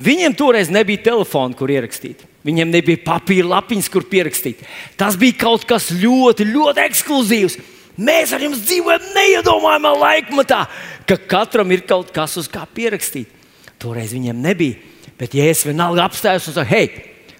[0.00, 2.24] Viņiem toreiz nebija telefona, kur ierakstīt.
[2.46, 4.62] Viņiem nebija papīra lapiņas, kur pierakstīt.
[4.98, 7.58] Tas bija kaut kas ļoti, ļoti ekskluzīvs.
[7.96, 10.60] Mēs ar jums dzīvojam neiedomājamā laikmatā,
[11.08, 13.32] ka katram ir kaut kas, uz kā pierakstīt.
[13.80, 14.78] Toreiz viņiem nebija.
[15.16, 16.90] Bet, ja es vienalga apstājos un saku, hei,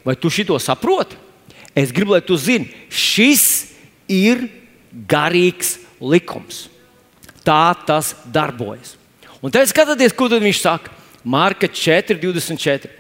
[0.05, 1.19] vai tu šito saproti?
[1.77, 3.45] Es gribu, lai tu zini, šis
[4.09, 4.47] ir
[5.09, 6.67] garīgs likums.
[7.45, 8.97] Tā tas darbojas.
[9.47, 10.91] Un tad skatieties, ko viņš saka.
[11.23, 12.91] Marka 4, 24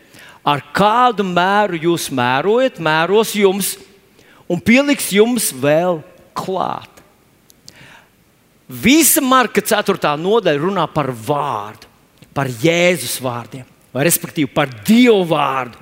[0.46, 3.74] ar kādu mēru jūs mērojat, mēros jums
[4.46, 6.00] un pieliks jums vēl
[6.36, 7.02] klāt.
[8.66, 10.12] Visa marka 4.
[10.18, 11.90] nodaļa runā par vārdu,
[12.34, 15.78] par Jēzus vārdiem, vai respektīvi par Dievu vārdu.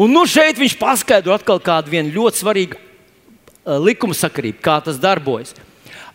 [0.00, 5.54] Un nu šeit viņš paskaidro atkal kādu ļoti svarīgu uh, likuma sakarību, kā tas darbojas.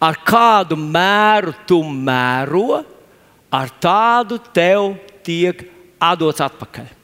[0.01, 2.83] Ar kādu mēru tu mēro,
[3.51, 5.65] ar tādu tev tiek
[5.99, 6.95] atdots atpakaļ.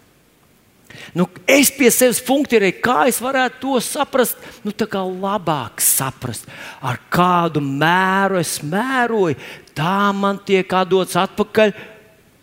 [1.16, 6.48] Nu, es pie sevis funkcionēju, kā es varētu to saprast, nu, tā kā labāk saprast,
[6.80, 9.38] ar kādu mēru es mēroju,
[9.76, 11.76] tā man tiek atdots atpakaļ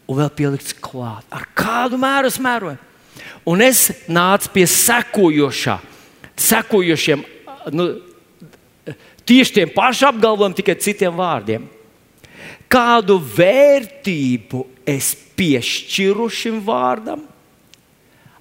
[0.08, 1.24] un vēl pielikts klāt.
[1.32, 2.80] Ar kādu mēru es mēroju?
[3.48, 5.78] Un es nācu pie sekojošā,
[6.38, 7.24] sekojošiem,
[7.74, 7.88] nu,
[9.28, 11.66] tieši tiem pašiem apgalvojumiem, tikai citiem vārdiem.
[12.72, 17.28] Kādu vērtību es piešķiru šim vārdam?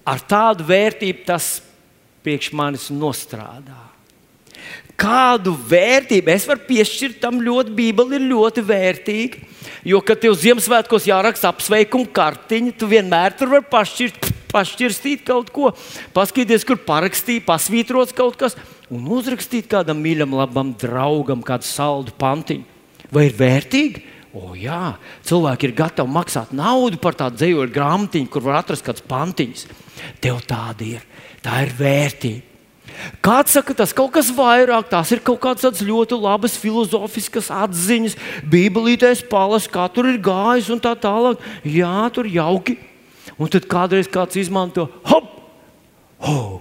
[0.08, 1.60] ar tādu vērtību tas
[2.26, 3.78] priekš manis nostrādā.
[5.00, 9.48] Kādu vērtību es varu piešķirt tam ļoti, Bībele ir ļoti vērtīga.
[9.88, 15.72] Jo, kad tev Ziemassvētkos jāraksta apsveikuma kartiņa, tu vienmēr tur vari pašķirt, pašķirstīt kaut ko,
[16.14, 18.58] paskatīties, kur parakstīt, pasvītrots kaut kas
[18.94, 22.68] un uzrakstīt kādam mīļam, labam draugam kādu saldu pantiņu.
[23.12, 24.06] Vai ir vērtīgi?
[24.32, 24.96] O, jā,
[25.28, 29.66] cilvēki ir gatavi maksāt naudu par tādu dzīvoļu grāmatiņu, kur var atrast kādas pantiņas.
[30.24, 31.04] Tev tāda ir.
[31.44, 32.48] Tā ir vērtība.
[33.24, 38.18] Kāds saka, tas kaut kas vairāk, tās ir kaut kādas ļoti labas filozofiskas atziņas,
[38.52, 41.42] bībelītēs palas, kā tur ir gājis un tā tālāk.
[41.66, 42.78] Jā, tur jauki.
[43.42, 45.32] Un tad kādreiz kāds izmanto, hop!
[46.22, 46.60] Oh,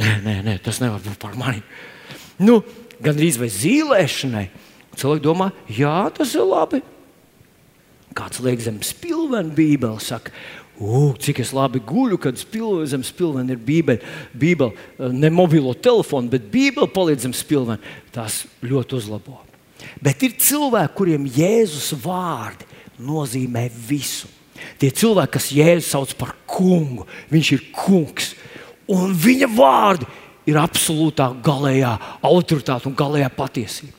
[0.00, 1.60] nē, nē, nē, tas nevar būt par mani.
[2.40, 2.62] Nu,
[3.02, 4.44] Gan arī vai zīlēšanai.
[4.94, 6.80] Cilvēki domā, jā, tas ir labi.
[8.14, 10.30] Kāds liek zem spilvena, Bībele saka,
[10.74, 14.02] Uh, cik es labi guļu, kad spilvena, zem spilvena ir Bībele.
[14.34, 17.78] Bībele ne mobilo telefonu, bet Bībele palīdz zem spilvena.
[18.10, 19.38] Tas ļoti uzlabo.
[20.02, 22.66] Bet ir cilvēki, kuriem Jēzus vārdi
[22.98, 24.26] nozīmē visu.
[24.80, 28.32] Tie cilvēki, kas Jēzu sauc par kungu, viņš ir kungs.
[28.90, 30.10] Un viņa vārdi
[30.50, 31.94] ir absolūtā galējā
[32.26, 33.94] autoritāte un galējā patiesība.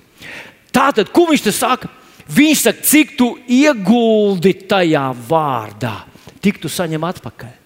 [0.76, 1.88] Tātad, ko viņš te saka?
[2.26, 6.00] Viņš saka, cik tu ieguldi tajā vārdā,
[6.42, 7.62] tik tu saņem atpakaļ.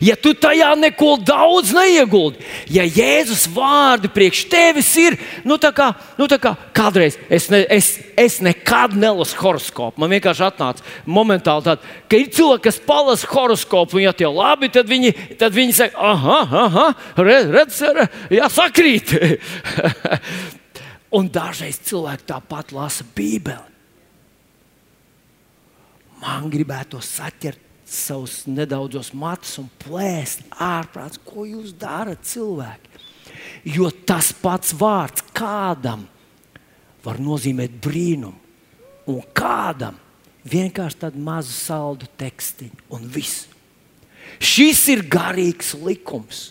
[0.00, 5.16] Ja tu tajā neko daudz neieguldi, ja Jēzus vārdi priekš tevis ir,
[5.48, 5.86] nu tā kā,
[6.20, 9.96] nu tā kā kādreiz es, ne, es, es nekad nelasu horoskopu.
[10.00, 14.68] Man vienkārši atnāca momentāli tāds, ka ir cilvēki, kas palasa horoskopu, un ja tie labi,
[14.72, 17.80] tad viņi, tad viņi saka, ah, ah, redz, redz,
[18.36, 19.16] jā, sakrīt.
[21.16, 23.69] un dažreiz cilvēki tāpat lasa Bībeli.
[26.20, 33.00] Man gribētu saķert savus nedaudzos matus un plēst ārprāts, ko jūs darat, cilvēki.
[33.66, 36.04] Jo tas pats vārds kādam
[37.04, 38.36] var nozīmēt brīnumu,
[39.10, 39.96] un kādam
[40.48, 43.48] vienkārši tādu mazu saldu tekstiņu, un viss.
[44.40, 46.50] Šis ir garīgs likums.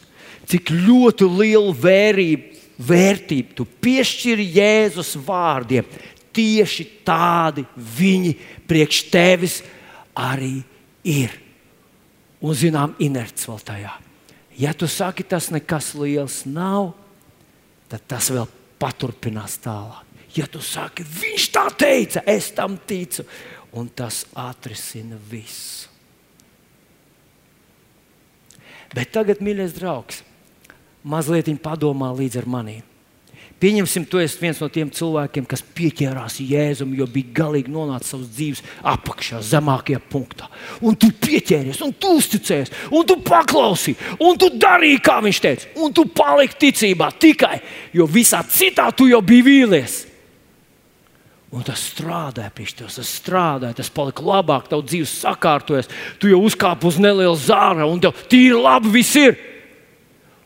[0.49, 2.55] Cik ļoti lielu vērību,
[2.89, 5.85] vērtību tu piešķiri Jēzus vārdiem,
[6.33, 8.33] tieši tādi viņi
[8.69, 9.59] priekš tevis
[10.17, 10.59] arī
[11.03, 11.33] ir.
[12.39, 13.95] Un, zinām, inerts vēl tajā.
[14.59, 16.93] Ja tu saki, tas nekas liels nav,
[17.91, 18.47] tad tas vēl
[18.79, 20.05] paturpinās tālāk.
[20.37, 23.25] Ja tu saki, viņš tā teica, es tam ticu,
[23.75, 25.89] un tas atrisina visu.
[28.93, 30.23] Bet tagad, mīļais draugs,
[31.05, 32.88] mazliet padomā līdz ar maniem.
[33.59, 38.29] Pieņemsim, tu esi viens no tiem cilvēkiem, kas pieķērās Jēzum, jo bija galīgi nonācis savas
[38.31, 40.47] dzīves apakšā, zemākajā punktā.
[40.79, 45.73] Un tu pieķēries, un tu uzticējies, un tu paklausīji, un tu darīji, kā viņš teica,
[45.83, 47.57] un tu paliki ticībā tikai,
[47.99, 49.99] jo visā citā tu jau biji vīlies.
[51.51, 55.89] Un tas strādāja pie tevis, tas strādāja, tas palika labāk, tavs dzīves sakārtojas,
[56.21, 59.35] tu jau uzkāpi uz nelielu zāra, un tev tīri labi viss ir.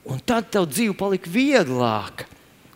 [0.10, 2.32] Un tad tev dzīve palika vieglāka.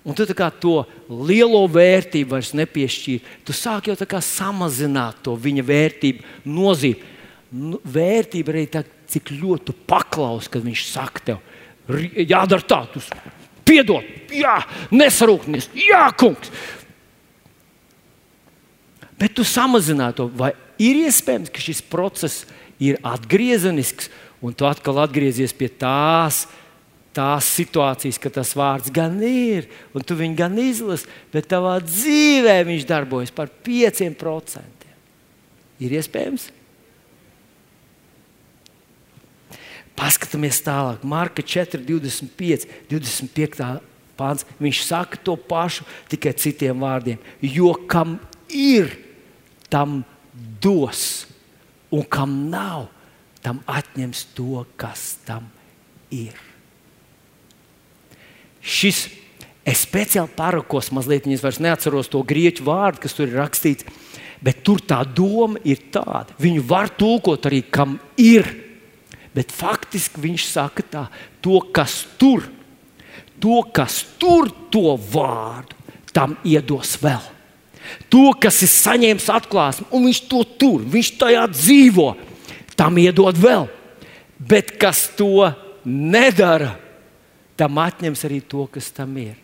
[0.08, 0.24] Un tu
[0.64, 0.74] to
[1.12, 3.34] lielo vērtību vairs nepiešķīri.
[3.44, 7.16] Tu sāk jau samazināt to viņa vērtību, nozīmi.
[7.52, 11.44] Nu, vērtība arī tā, cik ļoti paklaus, kad viņš saka, tev
[12.28, 13.00] jādara tā, tu
[13.68, 14.58] piedod, jā,
[14.92, 16.52] nesarūkties, jā, kungs.
[19.18, 22.46] Bet tu samazināji to, vai ir iespējams, ka šis process
[22.84, 24.12] ir atgriezenisks,
[24.44, 26.46] un tu atkal atgriezies pie tās
[27.18, 32.60] tās situācijas, ka tas vārds gan ir, un tu viņu gan izlasi, bet tavā dzīvē
[32.68, 34.86] viņš darbojas par 5%.
[35.82, 36.50] Ir iespējams?
[39.98, 43.70] Paskatāmies tālāk, Marka 4, 25, 25.
[44.18, 44.46] pāns.
[44.62, 47.22] Viņš saka to pašu, tikai citiem vārdiem.
[47.42, 48.94] Jo kam ir,
[49.74, 50.04] tam
[50.62, 51.26] dos,
[51.90, 52.92] un kam nav,
[53.42, 55.50] tam atņems to, kas tam
[56.14, 56.47] ir
[58.68, 59.08] šis.
[59.68, 63.84] Es speciāli parakos, mazliet es vairs neatceros to grieķu vārdu, kas tur ir rakstīts,
[64.40, 66.36] bet tur tā doma ir tāda.
[66.40, 68.48] Viņu var tulkot arī, kam ir.
[69.36, 71.04] Bet faktiski viņš saka tā,
[71.44, 72.48] to, kas tur,
[73.44, 75.76] to, kas tur to vārdu,
[76.16, 77.22] tam iedos vēl.
[78.12, 82.10] To, kas ir saņēmis atklāsmi, un viņš to tur, viņš tajā dzīvo,
[82.80, 83.68] tam iedod vēl.
[84.40, 85.52] Bet kas to
[85.84, 86.76] nedara,
[87.58, 89.36] tam atņems arī to, kas tam ir.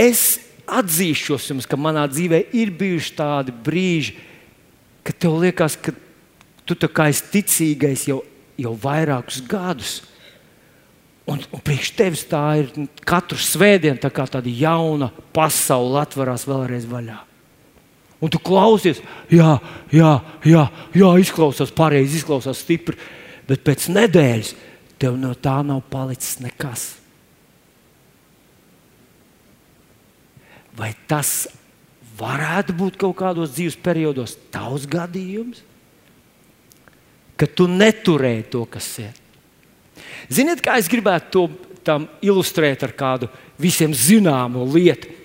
[0.00, 4.14] Es atzīšos jums, ka manā dzīvē ir bijuši tādi brīži,
[5.04, 5.92] kad tev liekas, ka
[6.64, 8.20] tu esi ticīgais jau,
[8.60, 9.98] jau vairākus gadus.
[11.30, 12.70] Un, un priekš tevis tā ir
[13.06, 17.18] katru svētdienu, tā kā tāda jauna pasaule atverās vēlreiz vaļā.
[18.20, 19.00] Un tu klausies,
[19.32, 19.54] jā,
[19.94, 20.10] jā,
[20.44, 20.64] jā,
[20.96, 22.98] jā izklausās pareizi, izklausās stipri,
[23.48, 24.50] bet pēc nedēļas
[25.00, 26.90] tev no tā nav palicis nekas.
[30.76, 31.48] Vai tas
[32.20, 35.64] varētu būt kaut kādos dzīves periodos tavs gadījums,
[37.40, 39.16] ka tu neturēji to, kas ir?
[40.30, 41.48] Ziniet, kā es gribētu
[41.80, 45.16] to ilustrēt ar kādu visiem zināmu lietu,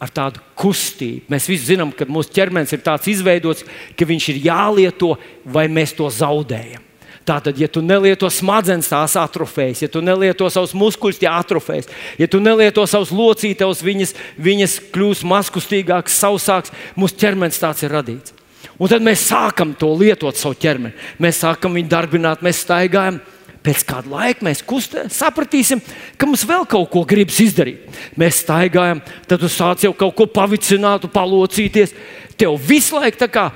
[0.00, 1.28] ar tādu kustību.
[1.30, 3.66] Mēs visi zinām, ka mūsu ķermenis ir tāds izveidots,
[3.96, 5.12] ka viņš ir jālieto,
[5.44, 6.89] vai mēs to zaudējam.
[7.30, 11.86] Tātad, ja tu nelieto smadzenes, tās atrofējas, ja tu nelieto savus muskuļus, tie atrofējas,
[12.18, 16.74] ja tu nelieto savus locītavus, viņas, viņas kļūs mazkustīgākas, sausākas.
[16.98, 18.34] Mūsu ķermenis tāds ir radīts.
[18.80, 20.96] Un tad mēs sākam to lietot savu ķermeni.
[21.22, 23.20] Mēs sākam viņu darbināt, mēs staigājam.
[23.60, 25.82] Pēc kāda laika mēs kustē, sapratīsim,
[26.16, 27.90] ka mums vēl kaut ko gribas izdarīt.
[28.18, 31.92] Mēs staigājam, tad tu sāc jau kaut ko pavicināt, palocīties.
[32.40, 33.50] Tev visu laiku tā kā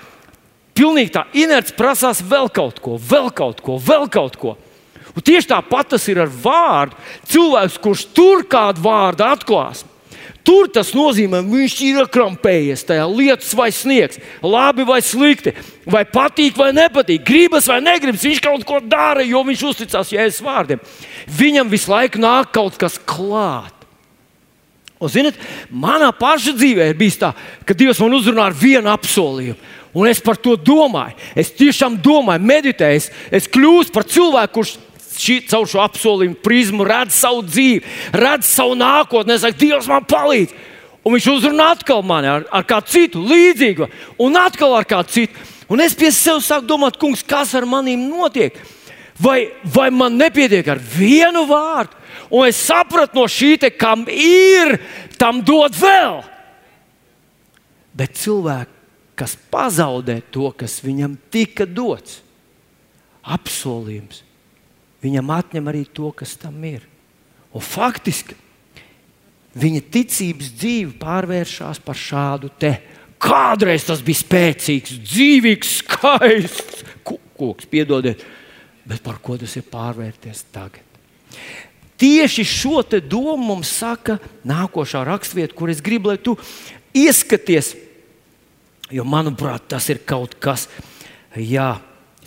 [0.75, 4.57] Pilnīgi tā inerts prasās vēl kaut ko, vēl kaut ko, vēl kaut ko.
[5.15, 6.99] Un tieši tāpat tas ir ar vārdu.
[7.31, 9.85] Cilvēks, kurš tur kādu vārdu atklās,
[10.43, 15.55] tur tas nozīmē, viņš ir akrampējies tajā lietas vai sniegs, labi vai slikti,
[15.87, 18.27] vai patīk vai nepatīk, gribas vai negribas.
[18.27, 20.83] Viņš kaut ko dara, jo viņš uzticās Jēzus vārdiem.
[21.31, 23.73] Viņam visu laiku nāk kaut kas klāt.
[24.99, 25.39] Un, ziniet,
[25.71, 27.33] manā paša dzīvē ir bijis tā,
[27.67, 29.59] ka Dievs man uzrunā ar vienu apsolījumu.
[29.95, 31.15] Un es par to domāju.
[31.39, 32.99] Es tiešām domāju, meditēju.
[32.99, 34.75] Es, es kļūstu par cilvēku, kurš
[35.15, 37.83] šī, caur šo apsolījumu prizmu redz savu dzīvi,
[38.19, 39.37] redz savu nākotni.
[39.37, 40.55] Es saku, Dievs man palīdz.
[41.05, 43.91] Un viņš uzrunā atkal mani ar, ar kādu citu līdzīgu,
[44.25, 45.51] un atkal ar kādu citu.
[45.69, 48.57] Un es pie sevis sāku domāt, kungs, kas ar maniem notiek?
[49.21, 52.01] Vai, vai man nepietiek ar vienu vārdu?
[52.35, 54.79] Un es sapratu no šī, te, kam ir,
[55.21, 56.23] tam dod vēl.
[57.95, 58.74] Bet cilvēki,
[59.19, 62.21] kas pazaudē to, kas viņam tika dots,
[63.25, 64.23] apsolījums,
[65.05, 66.85] viņam atņem arī to, kas tam ir.
[67.55, 68.37] Un faktiski
[69.55, 72.75] viņa ticības dzīve pārvēršas par šādu te.
[73.25, 78.21] Kādreiz tas bija spēcīgs, dzīvīgs, skaists koks, piedodiet,
[78.85, 80.83] bet par ko tas ir pārvērties tagad?
[82.01, 86.35] Tieši šo domu mums saka nākošā raksturvieta, kur es gribu, lai tu
[86.93, 87.73] ieskaties.
[88.95, 90.69] Jo, manuprāt, tas ir kaut kas,
[91.35, 91.73] jā,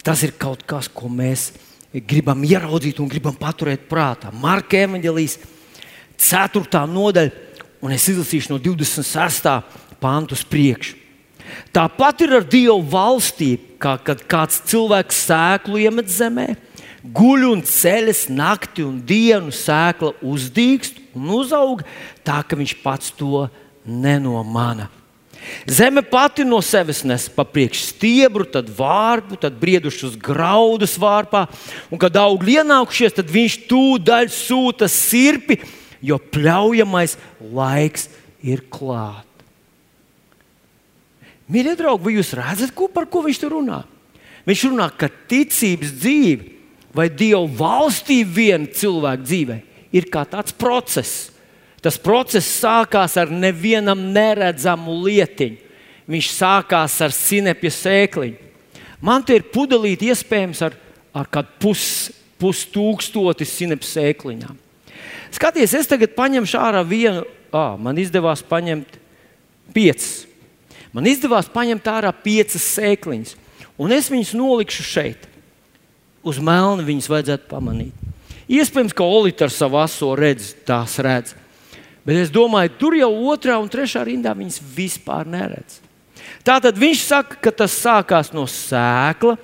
[0.04, 1.54] tas ir kaut kas, ko mēs
[2.04, 4.34] gribam ieraudzīt un gribam paturēt prātā.
[4.36, 5.38] Marka evanģelijas
[6.20, 6.82] 4.
[6.92, 7.32] nodaļa,
[7.80, 9.48] un es izlasīšu no 26.
[10.02, 10.98] pānta uz priekšu.
[11.72, 16.50] Tāpat ir ar Dievu valstību, kā kad kāds cilvēks sēklu iemet zemē
[17.16, 21.84] guļ un ceļas nakti un dienu, sēkla uzdīkst un uzaug
[22.28, 23.48] tā, ka viņš pats to
[23.86, 24.90] nenomana.
[25.68, 31.46] Zeme pati no sevis nes pa priekšu stiebru, tad vārpu, tad briedušus graudus vārpā,
[31.92, 35.60] un kad augļi ienākušies, tad viņš tūdaļ sūta sirpi,
[36.02, 38.08] jo pļaujamais laiks
[38.46, 39.26] ir klāt.
[41.48, 43.82] Mīļie draugi, vai jūs redzat, ko, par ko viņš tur runā?
[44.48, 46.54] Viņš runā, ka ticības dzīve
[46.96, 49.58] vai Dieva valstī viena cilvēka dzīvē
[49.96, 51.32] ir kā tāds process.
[51.88, 55.62] Tas process sākās ar nevienam neredzamu lietiņu.
[56.12, 58.50] Viņš sākās ar sinepju sēkliņu.
[59.00, 60.76] Man te ir pudelīte iespējams ar,
[61.16, 61.86] ar kādu pus,
[62.44, 64.60] pustūkstoti sinepju sēkliņām.
[65.32, 67.24] Skaties, es tagad paņemšu ārā vienu,
[67.56, 69.00] ah, man izdevās paņemt
[69.72, 70.26] piecas.
[70.92, 73.36] Man izdevās paņemt ārā piecas sēkliņas,
[73.80, 75.28] un es viņas nolikšu šeit
[76.28, 78.08] uz melna viņas vajadzētu pamanīt.
[78.52, 81.36] Iespējams, ka Olīte ar savu aso redz, tās redz.
[82.08, 85.82] Bet es domāju, tur jau otrā un trešā rindā viņas vispār neredz.
[86.48, 89.36] Tātad viņš saka, ka tas sākās no sēkla,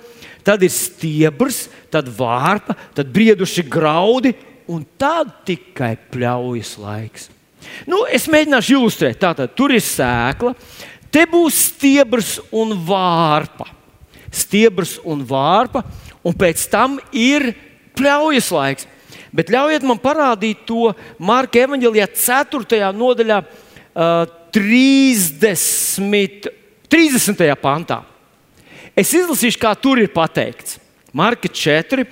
[0.44, 4.32] tad ir stiebrs, tad vārpa, tad brieduši graudi,
[4.72, 7.28] un tad tikai pļaujas laiks.
[7.88, 9.20] Nu, es mēģināšu ilustrēt.
[9.20, 10.54] Tātad tur ir sēkla,
[11.12, 13.68] te būs stiebrs un vārpa.
[14.34, 15.84] Stiebrs un vārpa,
[16.24, 17.52] un pēc tam ir
[17.94, 18.88] pļaujas laiks.
[19.34, 22.92] Bet ļaujiet man parādīt to Marka evanģēlijā, 4.
[22.94, 26.50] nodaļā, uh, 30.
[26.86, 27.56] 30.
[27.58, 28.04] pantā.
[28.94, 30.78] Es izlasīšu, kā tur ir pateikts.
[31.14, 32.06] Marka 4,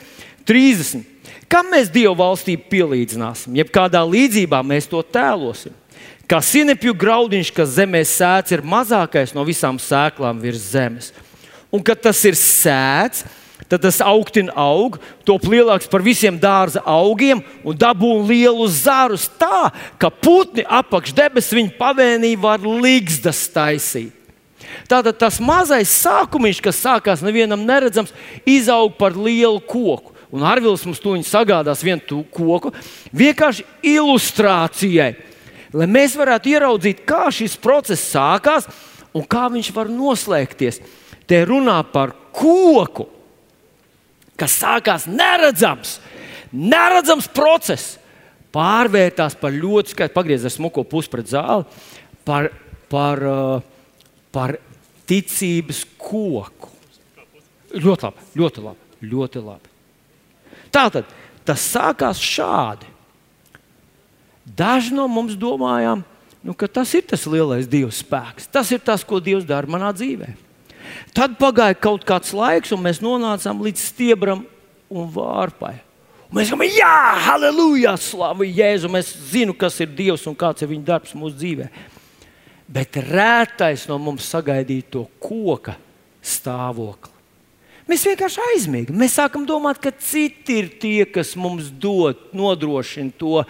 [0.49, 1.07] 30.
[1.51, 5.75] Kam mēs Dieva valstību pielīdzināsim, jeb kādā līdzībā mēs to tēlosim?
[6.27, 11.11] Kā sinepju graudiņš, kas zemē sēdz, ir mazākais no visām sēklām virs zemes.
[11.69, 13.27] Un kad tas ir sēdz,
[13.73, 19.71] tad tas augtina aug, top lielāks par visiem dārza augiem un dabū lielus zārus tā,
[19.97, 24.13] ka putni apakš debesis viņa pavēnī var līgzdas taisīt.
[24.89, 28.13] Tātad tas mazais sākumiņš, kas sākās nevienam neredzams,
[28.49, 30.13] izaug par lielu koku.
[30.33, 32.73] Un Arvils mums to sagādās vienu koku,
[33.13, 35.11] vienkārši ilustrācijai,
[35.77, 38.69] lai mēs varētu ieraudzīt, kā šis process sākās
[39.17, 40.81] un kā viņš var noslēgties.
[41.29, 43.09] Te runā par koku,
[44.41, 45.99] kas sākās neredzams,
[46.53, 47.97] neredzams process,
[48.53, 51.65] pārvērtās par ļoti skaistu, pagriezties smuko pusi pret zāli,
[52.29, 52.51] par,
[52.93, 53.99] par, uh,
[54.35, 54.57] par
[55.09, 56.71] ticības koku.
[57.73, 58.91] Ļoti labi, ļoti labi.
[59.03, 59.71] Ļoti labi.
[60.73, 61.09] Tātad
[61.47, 62.89] tas sākās šādi.
[64.43, 66.03] Daži no mums domājām,
[66.43, 68.49] nu, ka tas ir tas lielais Dieva spēks.
[68.53, 70.37] Tas ir tas, ko Dievs dara manā dzīvēm.
[71.17, 74.45] Tad pagāja kaut kāds laiks, un mēs nonācām līdz stiebram
[74.93, 75.75] un vārpai.
[76.31, 78.91] Un mēs domājam, jā, halleluja, slavu Jēzu.
[78.93, 81.69] Mēs zinām, kas ir Dievs un kāds ir viņa darbs mūsu dzīvē.
[82.73, 85.77] Bet rētais no mums sagaidīja to koka
[86.25, 87.12] stāvokli.
[87.93, 88.97] Mēs vienkārši aizmiegam.
[88.97, 93.43] Mēs sākam domāt, ka citi ir tie, kas mums dod, nodrošina to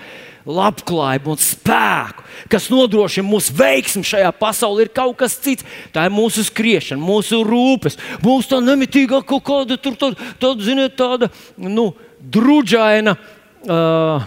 [0.50, 4.88] labklājību un spēku, kas nodrošina mūsu veiksmu šajā pasaulē.
[4.88, 5.62] Ir kaut kas cits.
[5.94, 10.10] Tā ir mūsu skriešana, mūsu rūpes, mūsu tā nemitīgā kaut kāda tur, tā,
[10.42, 11.30] tā, ziniet, tāda
[11.62, 13.14] nu, druģaina.
[13.62, 14.26] Uh,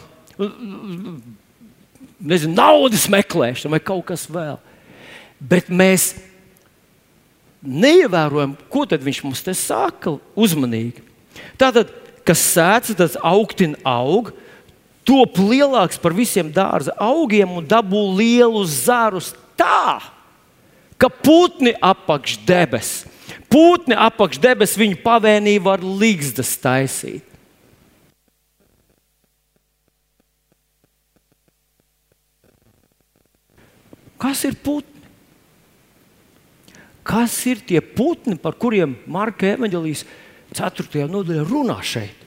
[2.23, 4.55] Nezinu, naudas meklēšana vai kaut kas vēl.
[5.43, 6.13] Bet mēs
[7.65, 11.03] neievērojam, ko viņš mums te saka uzmanīgi.
[11.59, 11.91] Tātad,
[12.25, 14.31] kas sēdz, tas augtina aug,
[15.05, 20.01] top lielāks par visiem dārza augiem un dabū lielus zarus tā,
[20.97, 23.03] ka putni apakš debes.
[23.51, 27.23] Putni apakš debes viņa pavēnī var līgzdas taisīt.
[34.17, 34.94] Kas ir putni?
[37.05, 40.05] Kas ir tie putni, par kuriem Marka evanģelijas
[40.57, 41.05] 4.
[41.11, 42.23] nodaļā runā šeit?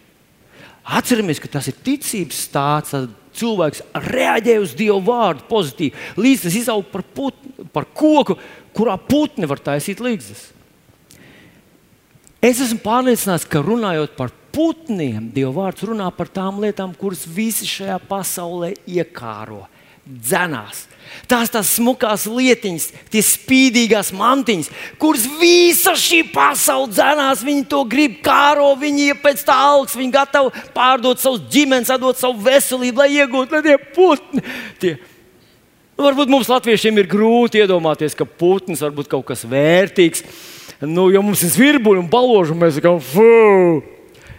[0.88, 3.08] Atceramies, ka tas ir ticības stāsts.
[3.38, 5.94] Cilvēks reaģē uz Dieva vārdu pozitīvi.
[6.18, 8.34] Līdz tas izaug par, putni, par koku,
[8.74, 10.40] kurā putni var taisīt līdzes.
[12.42, 17.66] Es esmu pārliecināts, ka runājot par putniem, Dieva vārds runā par tām lietām, kuras visi
[17.68, 19.66] šajā pasaulē iekāro,
[20.08, 20.88] dzenās
[21.28, 28.18] Tās tās smukās lietiņas, tie spīdīgās mantiņas, kuras visa šī pasaule dzenās, viņi to grib
[28.24, 33.10] kāro, viņi ir pēc tā augsts, viņi gatavi pārdot savus ģimenes, atdot savu veselību, lai
[33.18, 34.44] iegūtu tie putni.
[34.80, 34.94] Tie.
[35.98, 40.24] Varbūt mums, latviešiem, ir grūti iedomāties, ka putns var būt kaut kas vērtīgs.
[40.86, 43.97] Nu, jo mums ir virbuļi un baloži, un mēs sakām, fuck!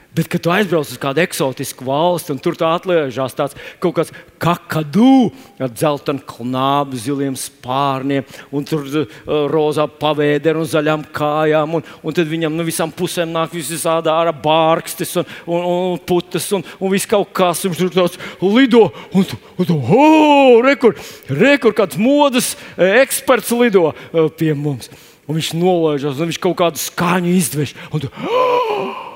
[0.09, 4.13] Bet, kad tu aizbrauc uz kādu eksotisku valsti, un tur tā atliežās tāds kaut kāds
[4.41, 5.29] kakadu
[5.61, 9.19] ar dzeltenu knābu, ziliem spārniem, un tur uh,
[9.51, 11.75] rozā pavēderi un zaļām kājām.
[11.77, 16.01] Un, un tad viņam no nu, visām pusēm nāk visādi ārā bārkstis un, un, un
[16.09, 17.61] putas un, un viss kaut kas.
[17.67, 19.27] Viņš tur tāds lido, un
[19.59, 20.95] un tu oh, rekur,
[21.29, 24.89] rekur kāds modes eh, eksperts lido uh, pie mums.
[25.29, 27.75] Un viņš nolaižas, un viņš kaut kādu skaņu izdvež.
[27.93, 29.08] Un tu, oh!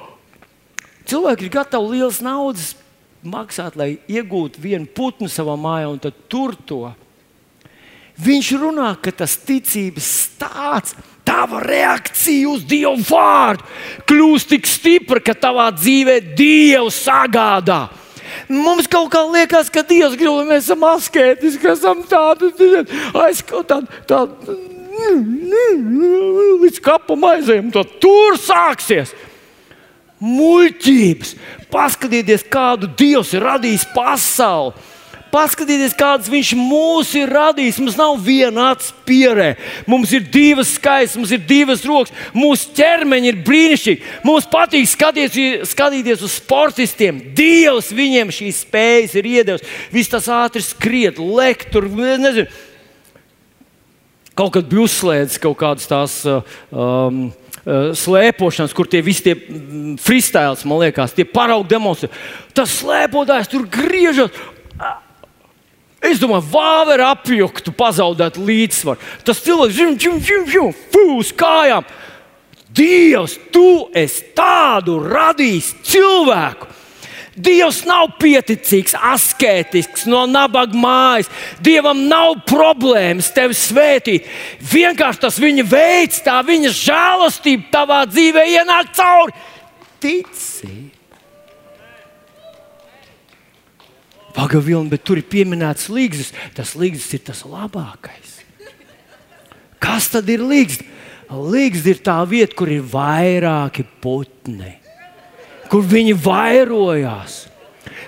[1.14, 2.72] Cilvēki ir gatavi liels naudas
[3.22, 6.88] maksāt, lai iegūtu vienu putnu savā mājā un tur to.
[8.24, 10.96] Viņš runā, ka tas ticības stāsts,
[11.26, 13.66] tava reakcija uz Dieva vārdu
[14.10, 17.84] kļūst tik stipra, ka tavā dzīvē Dievs sagādā.
[18.50, 22.50] Mums kaut kā liekas, ka Dievs grib, lai mēs esam asketiski, ka esam tādi
[23.22, 24.02] aizskaut, tādi.
[24.10, 24.62] tādi
[26.64, 29.14] līdz kapam aizējām, tad tur sāksies
[30.24, 31.36] muļķības.
[31.74, 34.76] Paskatieties, kādu Dievs ir radījis pasauli.
[35.34, 37.80] Paskatieties, kāds viņš mūs ir radījis.
[37.82, 39.56] Mums nav viena acs pierē.
[39.90, 42.14] Mums ir divas skaistas, mums ir divas rokas.
[42.38, 44.12] Mūsu ķermeņi ir brīnišķīgi.
[44.28, 47.18] Mums patīk skatīties, skatīties uz sportistiem.
[47.34, 49.66] Dievs viņiem šīs spējas ir iedevis.
[49.94, 51.90] Viss tas ātri skriet, lekt tur.
[51.90, 52.46] Nezinu.
[54.38, 56.22] Kaut kad bija uzslēdzis kaut kādas tās.
[56.30, 62.10] Um, Eh, slēpošanas, kur tie visi tie mm, freestyles, man liekas, tie paraugu demonstrē.
[62.56, 64.34] Tas slēpotājs tur griežas.
[66.04, 69.00] Es domāju, vāver apjuktu, pazaudētu līdzsvaru.
[69.24, 71.88] Tas cilvēks žim, žim, žim, žim, fūs kājām.
[72.74, 76.68] Dievs, tu esi tādu radījis cilvēku,
[77.34, 81.32] Dievs nav pieticīgs, asketisks, no nabaga mājas.
[81.66, 84.28] Dievam nav problēmas tevi svētīt.
[84.70, 89.34] Vienkārši tas viņa veids, tā viņa žēlastība tavā dzīvē ienāk cauri
[90.04, 90.92] ticību.
[94.34, 96.32] Pagaidām, bet tur ir pieminēts līgzis.
[96.58, 98.40] Tas līgzis ir tas labākais.
[99.82, 100.86] Kas tad ir līgzis?
[101.34, 104.83] Līgzis ir tā vieta, kur ir vairāki putni
[105.74, 107.40] kur viņi vairojās.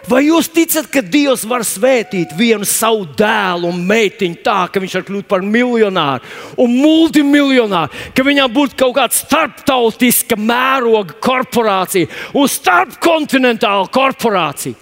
[0.06, 5.00] Vai jūs ticat, ka Dievs var svētīt vienu savu dēlu un meitiņu tā, ka viņš
[5.00, 12.52] var kļūt par miljonāru un multimiljonāru, ka viņam būtu kaut kāda starptautiska mēroga korporācija un
[12.54, 14.78] starpkontinentāla korporācija?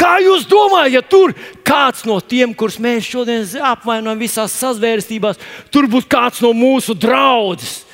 [0.00, 5.84] Kā jūs domājat, ja tur kāds no tiem, kurus mēs šodien apvainojam visās sazvērstībās, tur
[5.92, 7.84] būtu kāds no mūsu draugiem?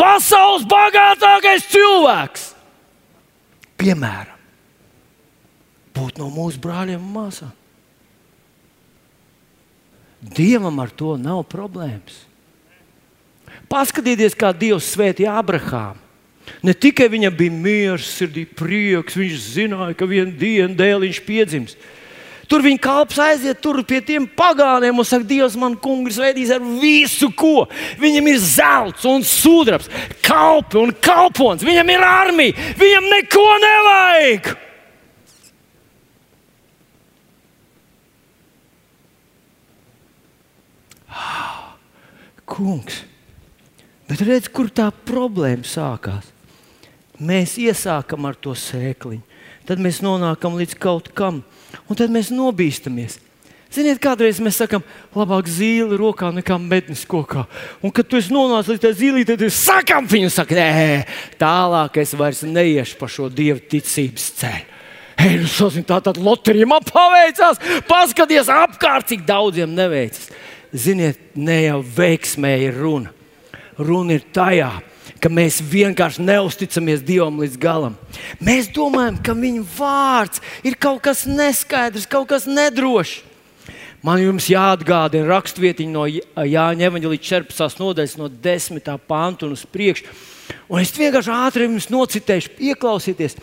[0.00, 2.55] Pasaules bagātākais cilvēks!
[3.80, 4.36] Piemēram,
[5.96, 7.52] būt no mūsu brāļiem un māsām.
[10.20, 12.24] Dievam ar to nav problēmas.
[13.70, 16.02] Paskatieties, kā Dievs svētīja Abrahāmu.
[16.62, 21.74] Ne tikai viņam bija miers, sirdī prieks, viņš zināja, ka vienā dienā dēliņš piedzims.
[22.46, 26.62] Tur viņa kalps aiziet tur pie tiem pagāniem un saka, Dievs, man kungs veidīs ar
[26.62, 27.64] visu, ko.
[27.98, 29.90] Viņam ir zelts un sudrabs,
[30.22, 34.54] kalpi un kalpons, viņam ir armija, viņam neko nevajag.
[42.46, 43.02] Kungs,
[44.06, 46.30] bet redz, kur tā problēma sākās.
[47.18, 49.24] Mēs iesākam ar to sēkliņu,
[49.66, 51.42] tad mēs nonākam līdz kaut kam
[51.84, 53.20] un tad mēs nobīstamies.
[53.76, 57.44] Ziniet, kādreiz mēs sakām, labāk zīle rokā nekā mednis kokā.
[57.84, 61.02] Un, kad tu nonāc līdz tā zīlītē, tad es sakām viņu, saka, nē,
[61.40, 64.72] tālāk es vairs neiešu pa šo dievu ticības ceļu.
[65.16, 70.28] Hei, nu, sazin, tā tad loterija man paveicās, paskaties apkārt, cik daudziem neveicas.
[70.76, 73.12] Ziniet, ne jau veiksmē ir runa.
[73.80, 74.95] Runa ir tajā, ka
[75.32, 77.96] mēs vienkārši neusticamies Dievam līdz galam.
[78.40, 83.22] Mēs domājam, ka Viņa vārds ir kaut kas neskaidrs, kaut kas nedrošs.
[84.06, 87.80] Man jums jāatgādina rakstvietiņa no Jāņa Evanģelīda 14.
[87.80, 88.90] nodaļas, no 10.
[89.08, 90.06] pānta un uz priekšu.
[90.70, 93.34] Un es vienkārši ātri jums nocitēšu, ieklausieties,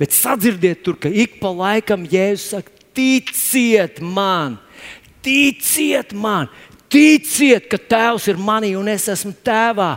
[0.00, 4.56] bet sadzirdiet tur, ka ik pa laikam Jēzus saka, ticiet man,
[5.24, 6.48] ticiet man,
[6.92, 9.96] ticiet, ka Tēvs ir manī un es esmu Tēvā.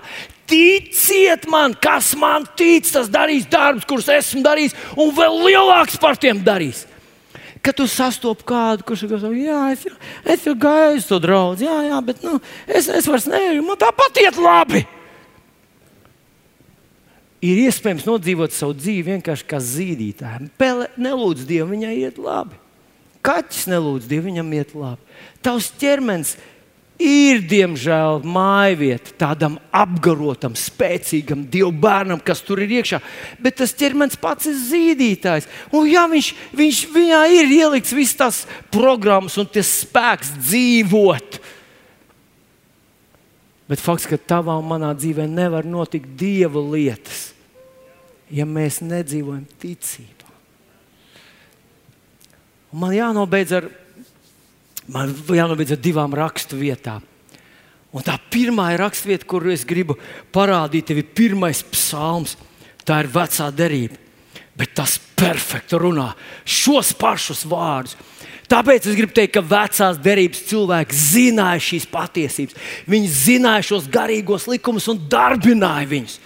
[0.49, 6.17] Ticiet man, kas man tic, tas darīs darbus, kurus esmu darījis, un vēl lielāks par
[6.17, 6.87] tiem darīs.
[7.61, 9.97] Kad tu sastopi kādu, kurš ir gatavs, jā, es, jau,
[10.33, 14.21] es jau gāju to draugu, jā, jā, bet nu, es, es vairs neju, man tāpat
[14.23, 14.85] iet labi.
[17.45, 20.49] Ir iespējams nodzīvot savu dzīvi vienkārši kā zīdītājiem.
[20.59, 22.57] Pele nelūdz Dievu, viņai iet labi.
[23.23, 25.19] Kaķis nelūdz Dievu, viņam iet labi.
[25.43, 26.47] Tavs ķermenis ir,
[27.47, 32.99] diemžēl, mājvieta tādam apgarotam, spēcīgam dievu bērnam, kas tur ir iekšā.
[33.39, 35.47] Bet tas ķermenis pats ir zīdītājs.
[35.71, 38.41] Un, ja viņš, viņš viņā ir ielikts visas tās
[38.73, 41.39] programmas un tas spēks dzīvot.
[43.69, 47.29] Bet fakts, ka tavā un manā dzīvē nevar notikt dieva lietas,
[48.33, 50.33] ja mēs nedzīvojam ticībā.
[52.73, 53.69] Un man jānobeidz ar
[54.93, 57.05] man jānobeidz ar divām raksturvietām.
[57.89, 59.97] Un tā pirmā ir raksturvieta, kur es gribu
[60.33, 62.35] parādīt, tev ir pirmais psalms.
[62.85, 63.97] Tā ir vecā derība.
[64.57, 66.11] Bet tas perfekti runā
[66.43, 67.95] šos pašus vārdus.
[68.49, 72.57] Tāpēc es gribu teikt, ka vecās derības cilvēki zināja šīs patiesības.
[72.89, 76.17] Viņi zināja šos garīgos likumus un darbināja viņus.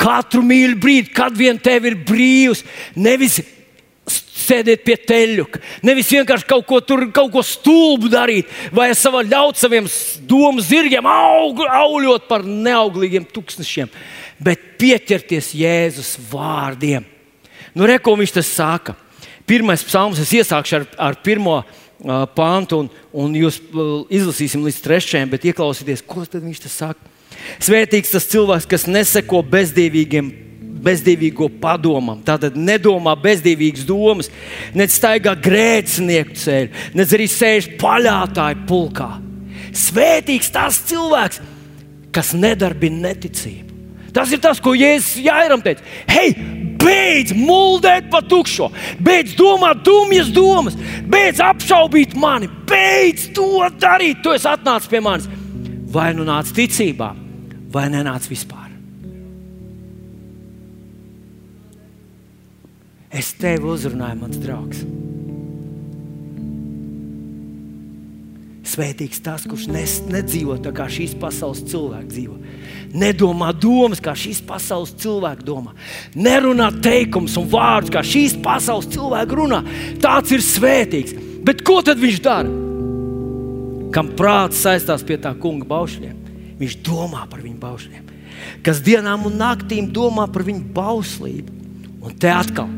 [0.00, 2.60] Katru mīļu brīdi, kad vien tev ir brīvs,
[2.92, 3.40] nevis
[4.42, 5.60] sēdēt pie teļuka.
[5.86, 9.88] Nevis vienkārši kaut ko, tur, kaut ko stulbu darīt, vai ļaut saviem
[10.28, 13.90] domu zirgiem aug, auļot par neauglīgiem tūkstošiem,
[14.42, 17.06] bet pieķerties Jēzus vārdiem.
[17.72, 18.96] Nu, re, ko viņš tas saka?
[19.48, 22.92] Pirmais psalms, es iesākšu ar, ar pirmo uh, pāntu, un,
[23.24, 27.10] un jūs uh, izlasīsim līdz trešajam, bet ieklausieties, ko viņš tas saka.
[27.62, 30.30] Svētīgs tas cilvēks, kas neseko bezdīvīgiem
[30.82, 32.22] bezdīvīgo padomam.
[32.26, 34.30] Tātad nedomā bezdīvīgas domas,
[34.74, 39.10] ne staigā grēcinieku ceļu, ne arī sēž paļātāju pulkā.
[39.72, 41.40] Svētīgs tas cilvēks,
[42.12, 43.70] kas nedarbina neticību.
[44.12, 45.84] Tas ir tas, ko Jēzus Jāiram teica.
[46.10, 46.34] Hei,
[46.82, 48.68] beidz muldēt pa tukšo,
[49.00, 50.76] beidz domāt dumjas domas,
[51.08, 54.20] beidz apšaubīt mani, beidz to darīt.
[54.24, 55.30] Tu esi atnācis pie manis.
[55.92, 57.12] Vai nu nāc ticībā,
[57.72, 58.61] vai nenāc vispār.
[63.12, 64.84] Es tevi uzrunāju, mans draugs.
[68.72, 72.38] Svētīgs tas, kurš nes, nedzīvo tā kā šīs pasaules cilvēki dzīvo.
[72.96, 75.74] Nedomā domas, kā šīs pasaules cilvēki domā.
[76.16, 79.60] Nerunā teikumus un vārdus, kā šīs pasaules cilvēki runā.
[80.00, 81.16] Tāds ir svētīgs.
[81.44, 82.60] Bet ko tad viņš dara?
[83.92, 86.20] Kam prāts saistās pie tā kunga baušļiem?
[86.62, 88.12] Viņš domā par viņu baušļiem.
[88.64, 91.60] Kas dienām un naktīm domā par viņu bauslību.
[92.02, 92.70] Un te atkal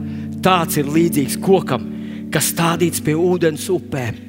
[0.45, 1.87] tāds ir līdzīgs kokam,
[2.33, 4.21] kas stādīts pie ūdens upēm,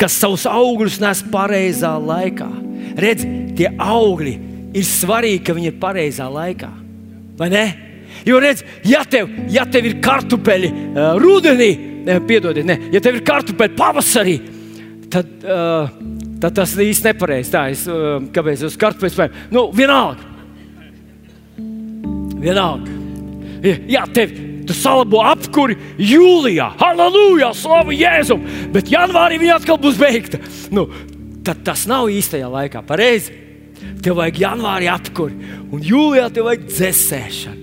[0.00, 2.48] kas savus augļus nes pareizā laikā.
[3.00, 3.26] Redz,
[3.58, 4.34] tie augļi
[4.74, 6.70] ir svarīgi, ka viņi ir pareizā laikā.
[7.38, 7.64] Vai ne?
[8.24, 11.70] Jo, redz, ja tev, ja tev ir kartupeļi uh, rudenī,
[12.06, 14.36] ne, piedodiet, ne, ja tev ir kartupeļi pavasarī,
[15.12, 15.90] tad, uh,
[16.40, 17.52] tad tas īsti nepareizi.
[17.52, 19.44] Tā es, uh, kāpēc es kartupeļus spēju?
[19.54, 20.30] Nu, vienalga.
[22.44, 23.00] Vienalga.
[23.88, 24.32] Ja tev,
[24.64, 30.40] Tu salabo apkuri jūlijā, halleluja, slavu Jēzum, bet janvārī viņa atkal būs beigta.
[30.72, 30.86] Nu,
[31.44, 32.84] tad tas nav īstajā laikā.
[32.86, 33.42] Pareizi.
[34.04, 37.60] Tev vajag janvārī apkuri, un jūlijā tev vajag dzēsēšanu.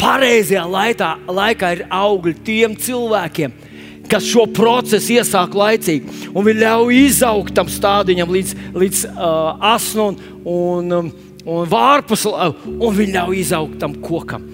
[0.00, 3.52] Pareizajā laikā, laikā ir augļi tiem cilvēkiem,
[4.10, 10.06] kas šo procesu iesāk laicīgi, un viņi ļauj izaugt tam stādiņam līdz, līdz uh, asnu
[10.08, 10.22] un,
[10.54, 11.10] un, um,
[11.44, 14.46] un vārpus, un viņi ļauj izaugt tam kokam.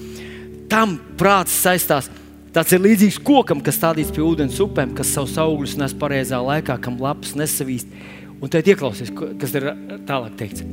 [0.71, 2.11] Tam prāts saistās.
[2.57, 6.79] Tas ir līdzīgs kokam, kas stādīts pie ūdens upēm, kas savus augļus nes pareizā laikā,
[6.81, 7.91] kam lapas nesavīst.
[8.41, 9.69] Un tad ieklausies, kas ir
[10.09, 10.65] tālāk teikts.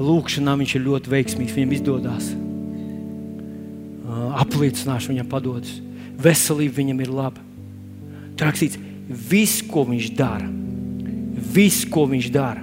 [0.00, 2.32] Lūkšanā viņš ir ļoti veiksmīgs, viņam izdodas.
[4.40, 5.76] Apliecināšu viņam padodas.
[6.22, 7.44] Veselība viņam ir laba.
[8.40, 10.48] Trakstīts, viss, ko viņš dara,
[11.52, 12.62] viss, ko viņš dara,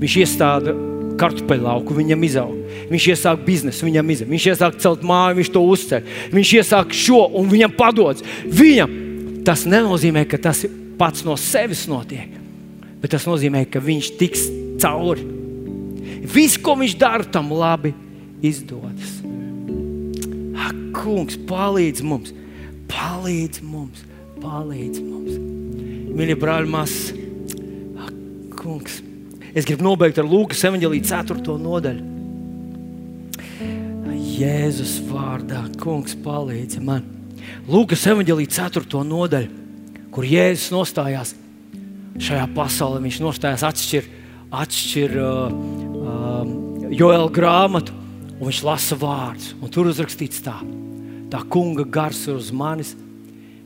[0.00, 0.74] viņš iestāda
[1.18, 2.63] kartupeļu lauku, viņam izaug.
[2.90, 4.30] Viņš iesāk biznesu, viņam izaug.
[4.34, 6.04] Viņš iesāk celt māju, viņš to uzcer.
[6.34, 8.24] Viņš iesāk šo un viņam padodas.
[8.44, 9.00] Viņam
[9.46, 10.64] tas nenozīmē, ka tas
[10.98, 12.32] pats no sevis notiek,
[13.02, 14.46] bet tas nozīmē, ka viņš tiks
[14.82, 15.26] cauri.
[16.24, 17.92] Viss, ko viņš dara, tam labi
[18.44, 19.18] izdodas.
[20.64, 22.32] Ak, kungs, palīdz mums,
[22.88, 24.06] palīdz mums,
[24.40, 25.36] palīdz mums.
[26.14, 27.12] Mīļie brāļi, māsas,
[28.54, 29.00] kungs,
[29.52, 31.60] es gribu nobeigt ar Lūkas evanģelīju 4.
[31.60, 32.13] nodaļu.
[34.34, 37.04] Jēzus vārdā, kungs, palīdzi man.
[37.70, 39.02] Lūkas evanģelīja 4.
[39.06, 39.50] nodaļu,
[40.14, 41.34] kur Jēzus nostājās
[42.18, 43.02] šajā pasaulē.
[43.04, 44.08] Viņš nostājās atšķir,
[44.58, 45.54] atšķir uh,
[46.00, 47.94] uh, Joēla grāmatu,
[48.34, 49.52] un viņš lasa vārdus.
[49.74, 50.56] Tur uzrakstīts tā,
[51.30, 52.94] tā kunga gars ir uz manis.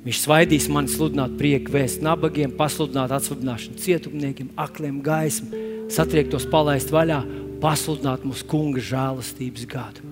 [0.04, 7.22] Viņš svaidīs mani sludināt prieku, vēst nabagiem, pasludināt atsvabināšanu cietumniekiem, akliem gaismu, satriektos palaist vaļā,
[7.64, 10.07] pasludināt mūsu kunga žēlastības gadu.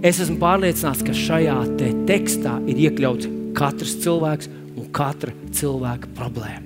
[0.00, 4.48] Es esmu pārliecināts, ka šajā te tekstā ir iekļauts katrs cilvēks
[4.80, 6.64] un katra cilvēka problēma.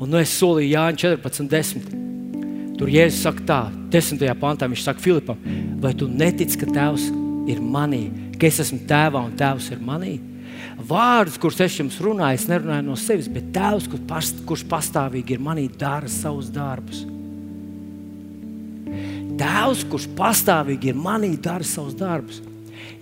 [0.00, 1.84] Un nu es solīju Jānis 14, 10.
[2.80, 3.60] Tur Jēzus saka tā,
[3.92, 4.24] 10.
[4.40, 5.44] pantā viņš saka Filipam,
[5.84, 7.10] vai tu netici, ka Tēvs
[7.52, 8.06] ir manī,
[8.40, 10.16] ka es esmu Tēvā un Tēvs ir manī?
[10.80, 13.92] Vārdus, kurus es jums runāju, es nerunāju no sevis, bet Tēvs,
[14.48, 17.04] kurš pastāvīgi ir manī, dara savus darbus.
[19.38, 22.42] Tēvs, kurš pastāvīgi ir manī, dara savus darbus.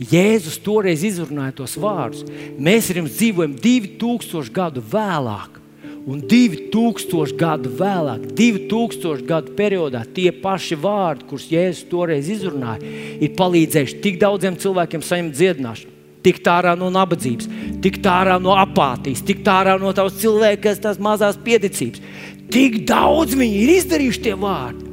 [0.03, 2.25] Jēzus toreiz izrunāja tos vārdus.
[2.59, 5.61] Mēs ar jums dzīvojam 2000 gadu vēlāk.
[6.03, 12.83] Un 2000 gadu vēlāk, 2000 gadu periodā, tie paši vārdi, kurus Jēzus toreiz izrunāja,
[13.23, 15.95] ir palīdzējuši tik daudziem cilvēkiem saņemt dziedināšanu,
[16.27, 17.47] tikt ārā no nabadzības,
[17.85, 22.03] tikt ārā no apātijas, tikt ārā no tās cilvēka, tās mazās pieticības.
[22.51, 24.92] Tik daudz viņi ir izdarījuši tie vārdi.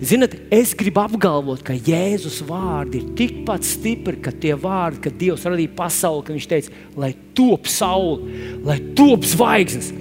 [0.00, 5.46] Ziniet, es gribu apgalvot, ka Jēzus vārdi ir tikpat stipri, ka tie vārdi, kad Dievs
[5.48, 8.34] radīja pasauli, ka Viņš teica, lai top saule,
[8.66, 9.92] lai top zvaigznes.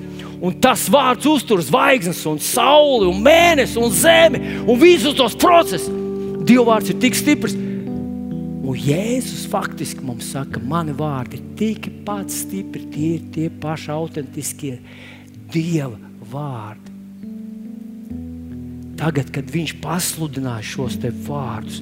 [0.44, 5.88] Un tas vārds uztur zvaigznes, un sauli, un mēnesi, un zemi, un visus tos procesus.
[6.46, 7.56] Dieva vārds ir tik stiprs.
[8.66, 14.76] Un Jēzus faktiski mums saka, mani vārdi ir tikpat stipri, tie ir tie paši autentiskie
[15.54, 15.96] Dieva
[16.34, 16.95] vārdi.
[19.00, 21.82] Tagad, kad viņš pasludināja šos te vārdus,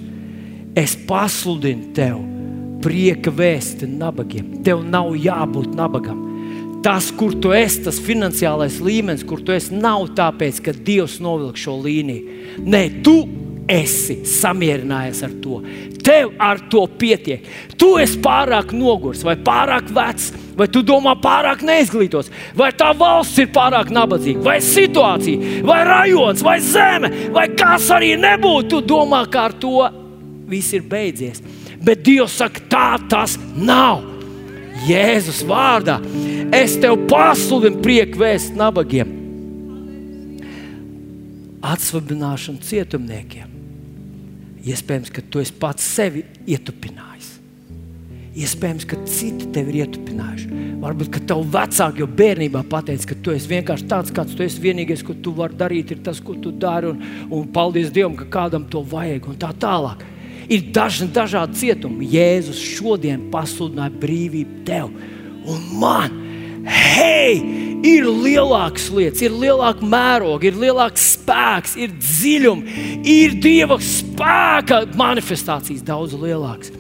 [0.77, 2.21] es pasludinu tev
[2.83, 4.59] prieka vēsti nabagiem.
[4.65, 6.21] Tev nav jābūt nabagam.
[6.83, 11.59] Tas, kur tu esi, tas finansiālais līmenis, kur tu esi, nav tāpēc, ka Dievs novilk
[11.59, 12.41] šo līniju.
[12.67, 13.15] Nē, tu
[13.71, 15.59] esi samierinājies ar to.
[16.03, 17.45] Tev ar to pietiek.
[17.79, 23.41] Tu esi pārāk nogurs vai pārāk vecs Vai tu domā pārāk neizglītos, vai tā valsts
[23.41, 29.23] ir pārāk nabadzīga, vai situācija, vai rajons, vai zeme, vai kas arī nebūtu, tu domā,
[29.33, 29.87] ka ar to
[30.49, 31.41] viss ir beidzies.
[31.83, 34.05] Bet Dievs saka, tā tas nav.
[34.83, 35.99] Jēzus vārdā
[36.53, 39.09] es tev pasludinu prieku vēst nabagiem,
[41.73, 43.52] atsvabināšanu cietumniekiem.
[44.63, 47.33] Iespējams, ka tu esi pats sevi ietupinājis.
[48.33, 50.61] Iespējams, ka citi tevi ir ietupinājuši.
[50.81, 54.61] Varbūt, ka tev vecāki jau bērnībā pateica, ka tu esi vienkārši tāds, kāds tu esi.
[54.63, 56.89] Vienīgais, ko tu vari darīt, ir tas, ko tu dari.
[56.89, 59.29] Un, un paldies Dievam, ka kādam to vajag.
[59.29, 60.01] Un tā tālāk.
[60.49, 62.09] Ir dažni dažādi cietumi.
[62.15, 64.89] Jēzus šodien pasludināja brīvību tev
[65.45, 66.22] un man.
[66.63, 67.33] Hei,
[67.83, 75.83] ir lielākas lietas, ir lielāka mēroga, ir lielāks spēks, ir dziļums, ir dieva spēka manifestācijas
[75.83, 76.71] daudz lielākas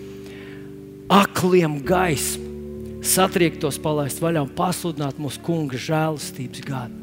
[1.13, 6.99] akliem gaismu, satriektos palaist vaļā un pasludināt mūsu kunga žēlastības gadu.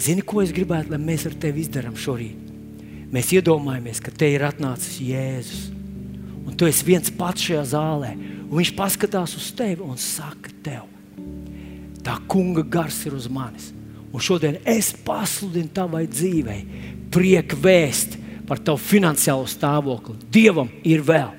[0.00, 2.48] Zini, ko es gribētu, lai mēs ar tevi izdarām šorīt?
[3.12, 5.79] Mēs iedomājamies, ka te ir atnācis Jēzus.
[6.46, 8.14] Un tu esi viens pats šajā zālē.
[8.50, 10.86] Viņš paskatās uz tevi un saka, tev,
[12.04, 13.70] tā kunga gars ir uz manis.
[14.10, 16.62] Un šodien es pasludinu tavai dzīvei,
[17.14, 18.16] prieku vēst,
[18.50, 20.16] par tavu finansiālo stāvokli.
[20.34, 21.36] Dievam ir vēl.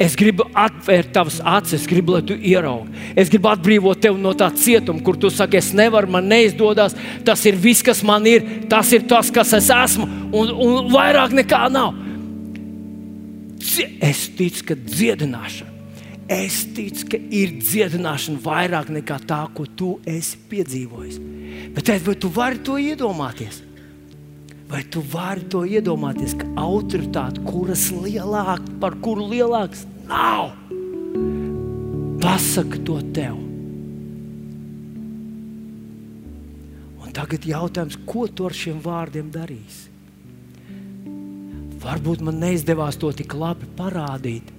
[0.00, 2.88] Es gribu atvērt tavas acis, es gribu, lai tu ieraugi.
[3.20, 6.96] Es gribu atbrīvot tevi no tā cietuma, kur tu saki, es nevaru, man neizdodas.
[7.26, 11.36] Tas ir viss, kas man ir, tas ir tas, kas es esmu, un, un vairāk
[11.42, 11.92] nekā nav.
[13.60, 15.70] Es ticu, ka dziedināšana,
[16.32, 21.18] es ticu, ka ir dziedināšana vairāk nekā tā, ko tu esi piedzīvojis.
[21.76, 23.60] Bet vai tu vari to iedomāties?
[24.70, 30.54] Vai tu vari to iedomāties, ka autoritāte, kuras lielāk, par kuru lielāks nav,
[32.22, 33.36] pasaka to tev?
[37.02, 39.89] Un tagad jautājums, ko tu ar šiem vārdiem darīsi?
[41.80, 44.50] Varbūt man neizdevās to tik labi parādīt,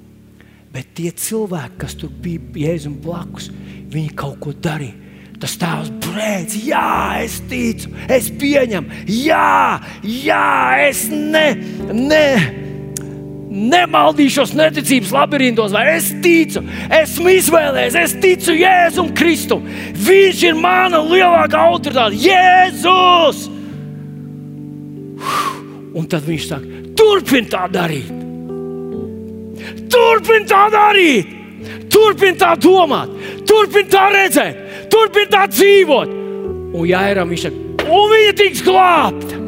[0.74, 3.52] bet tie cilvēki, kas tur bija Jēzum blakus,
[3.92, 5.02] viņi kaut ko darīja
[5.42, 6.88] Tas tēvs brēc, jā,
[7.24, 10.50] es ticu, es pieņemu, jā, jā,
[10.86, 11.48] es ne,
[11.90, 12.26] ne,
[13.50, 16.62] nemaldīšos neticības labirintos, vai es ticu,
[16.94, 19.66] esmu izvēlējies, es ticu Jēzum Kristum.
[20.06, 23.48] Viņš ir mana lielākā autoritāte, Jēzus!
[25.92, 28.12] Un tad viņš saka, turpini tā darīt.
[29.92, 31.34] Turpini tā darīt,
[31.92, 33.12] turpini tā domāt,
[33.48, 36.18] turpini tā redzēt turpina tā dzīvot.
[36.72, 39.41] Un Jēram viņš saka, un viņa tiks glābta.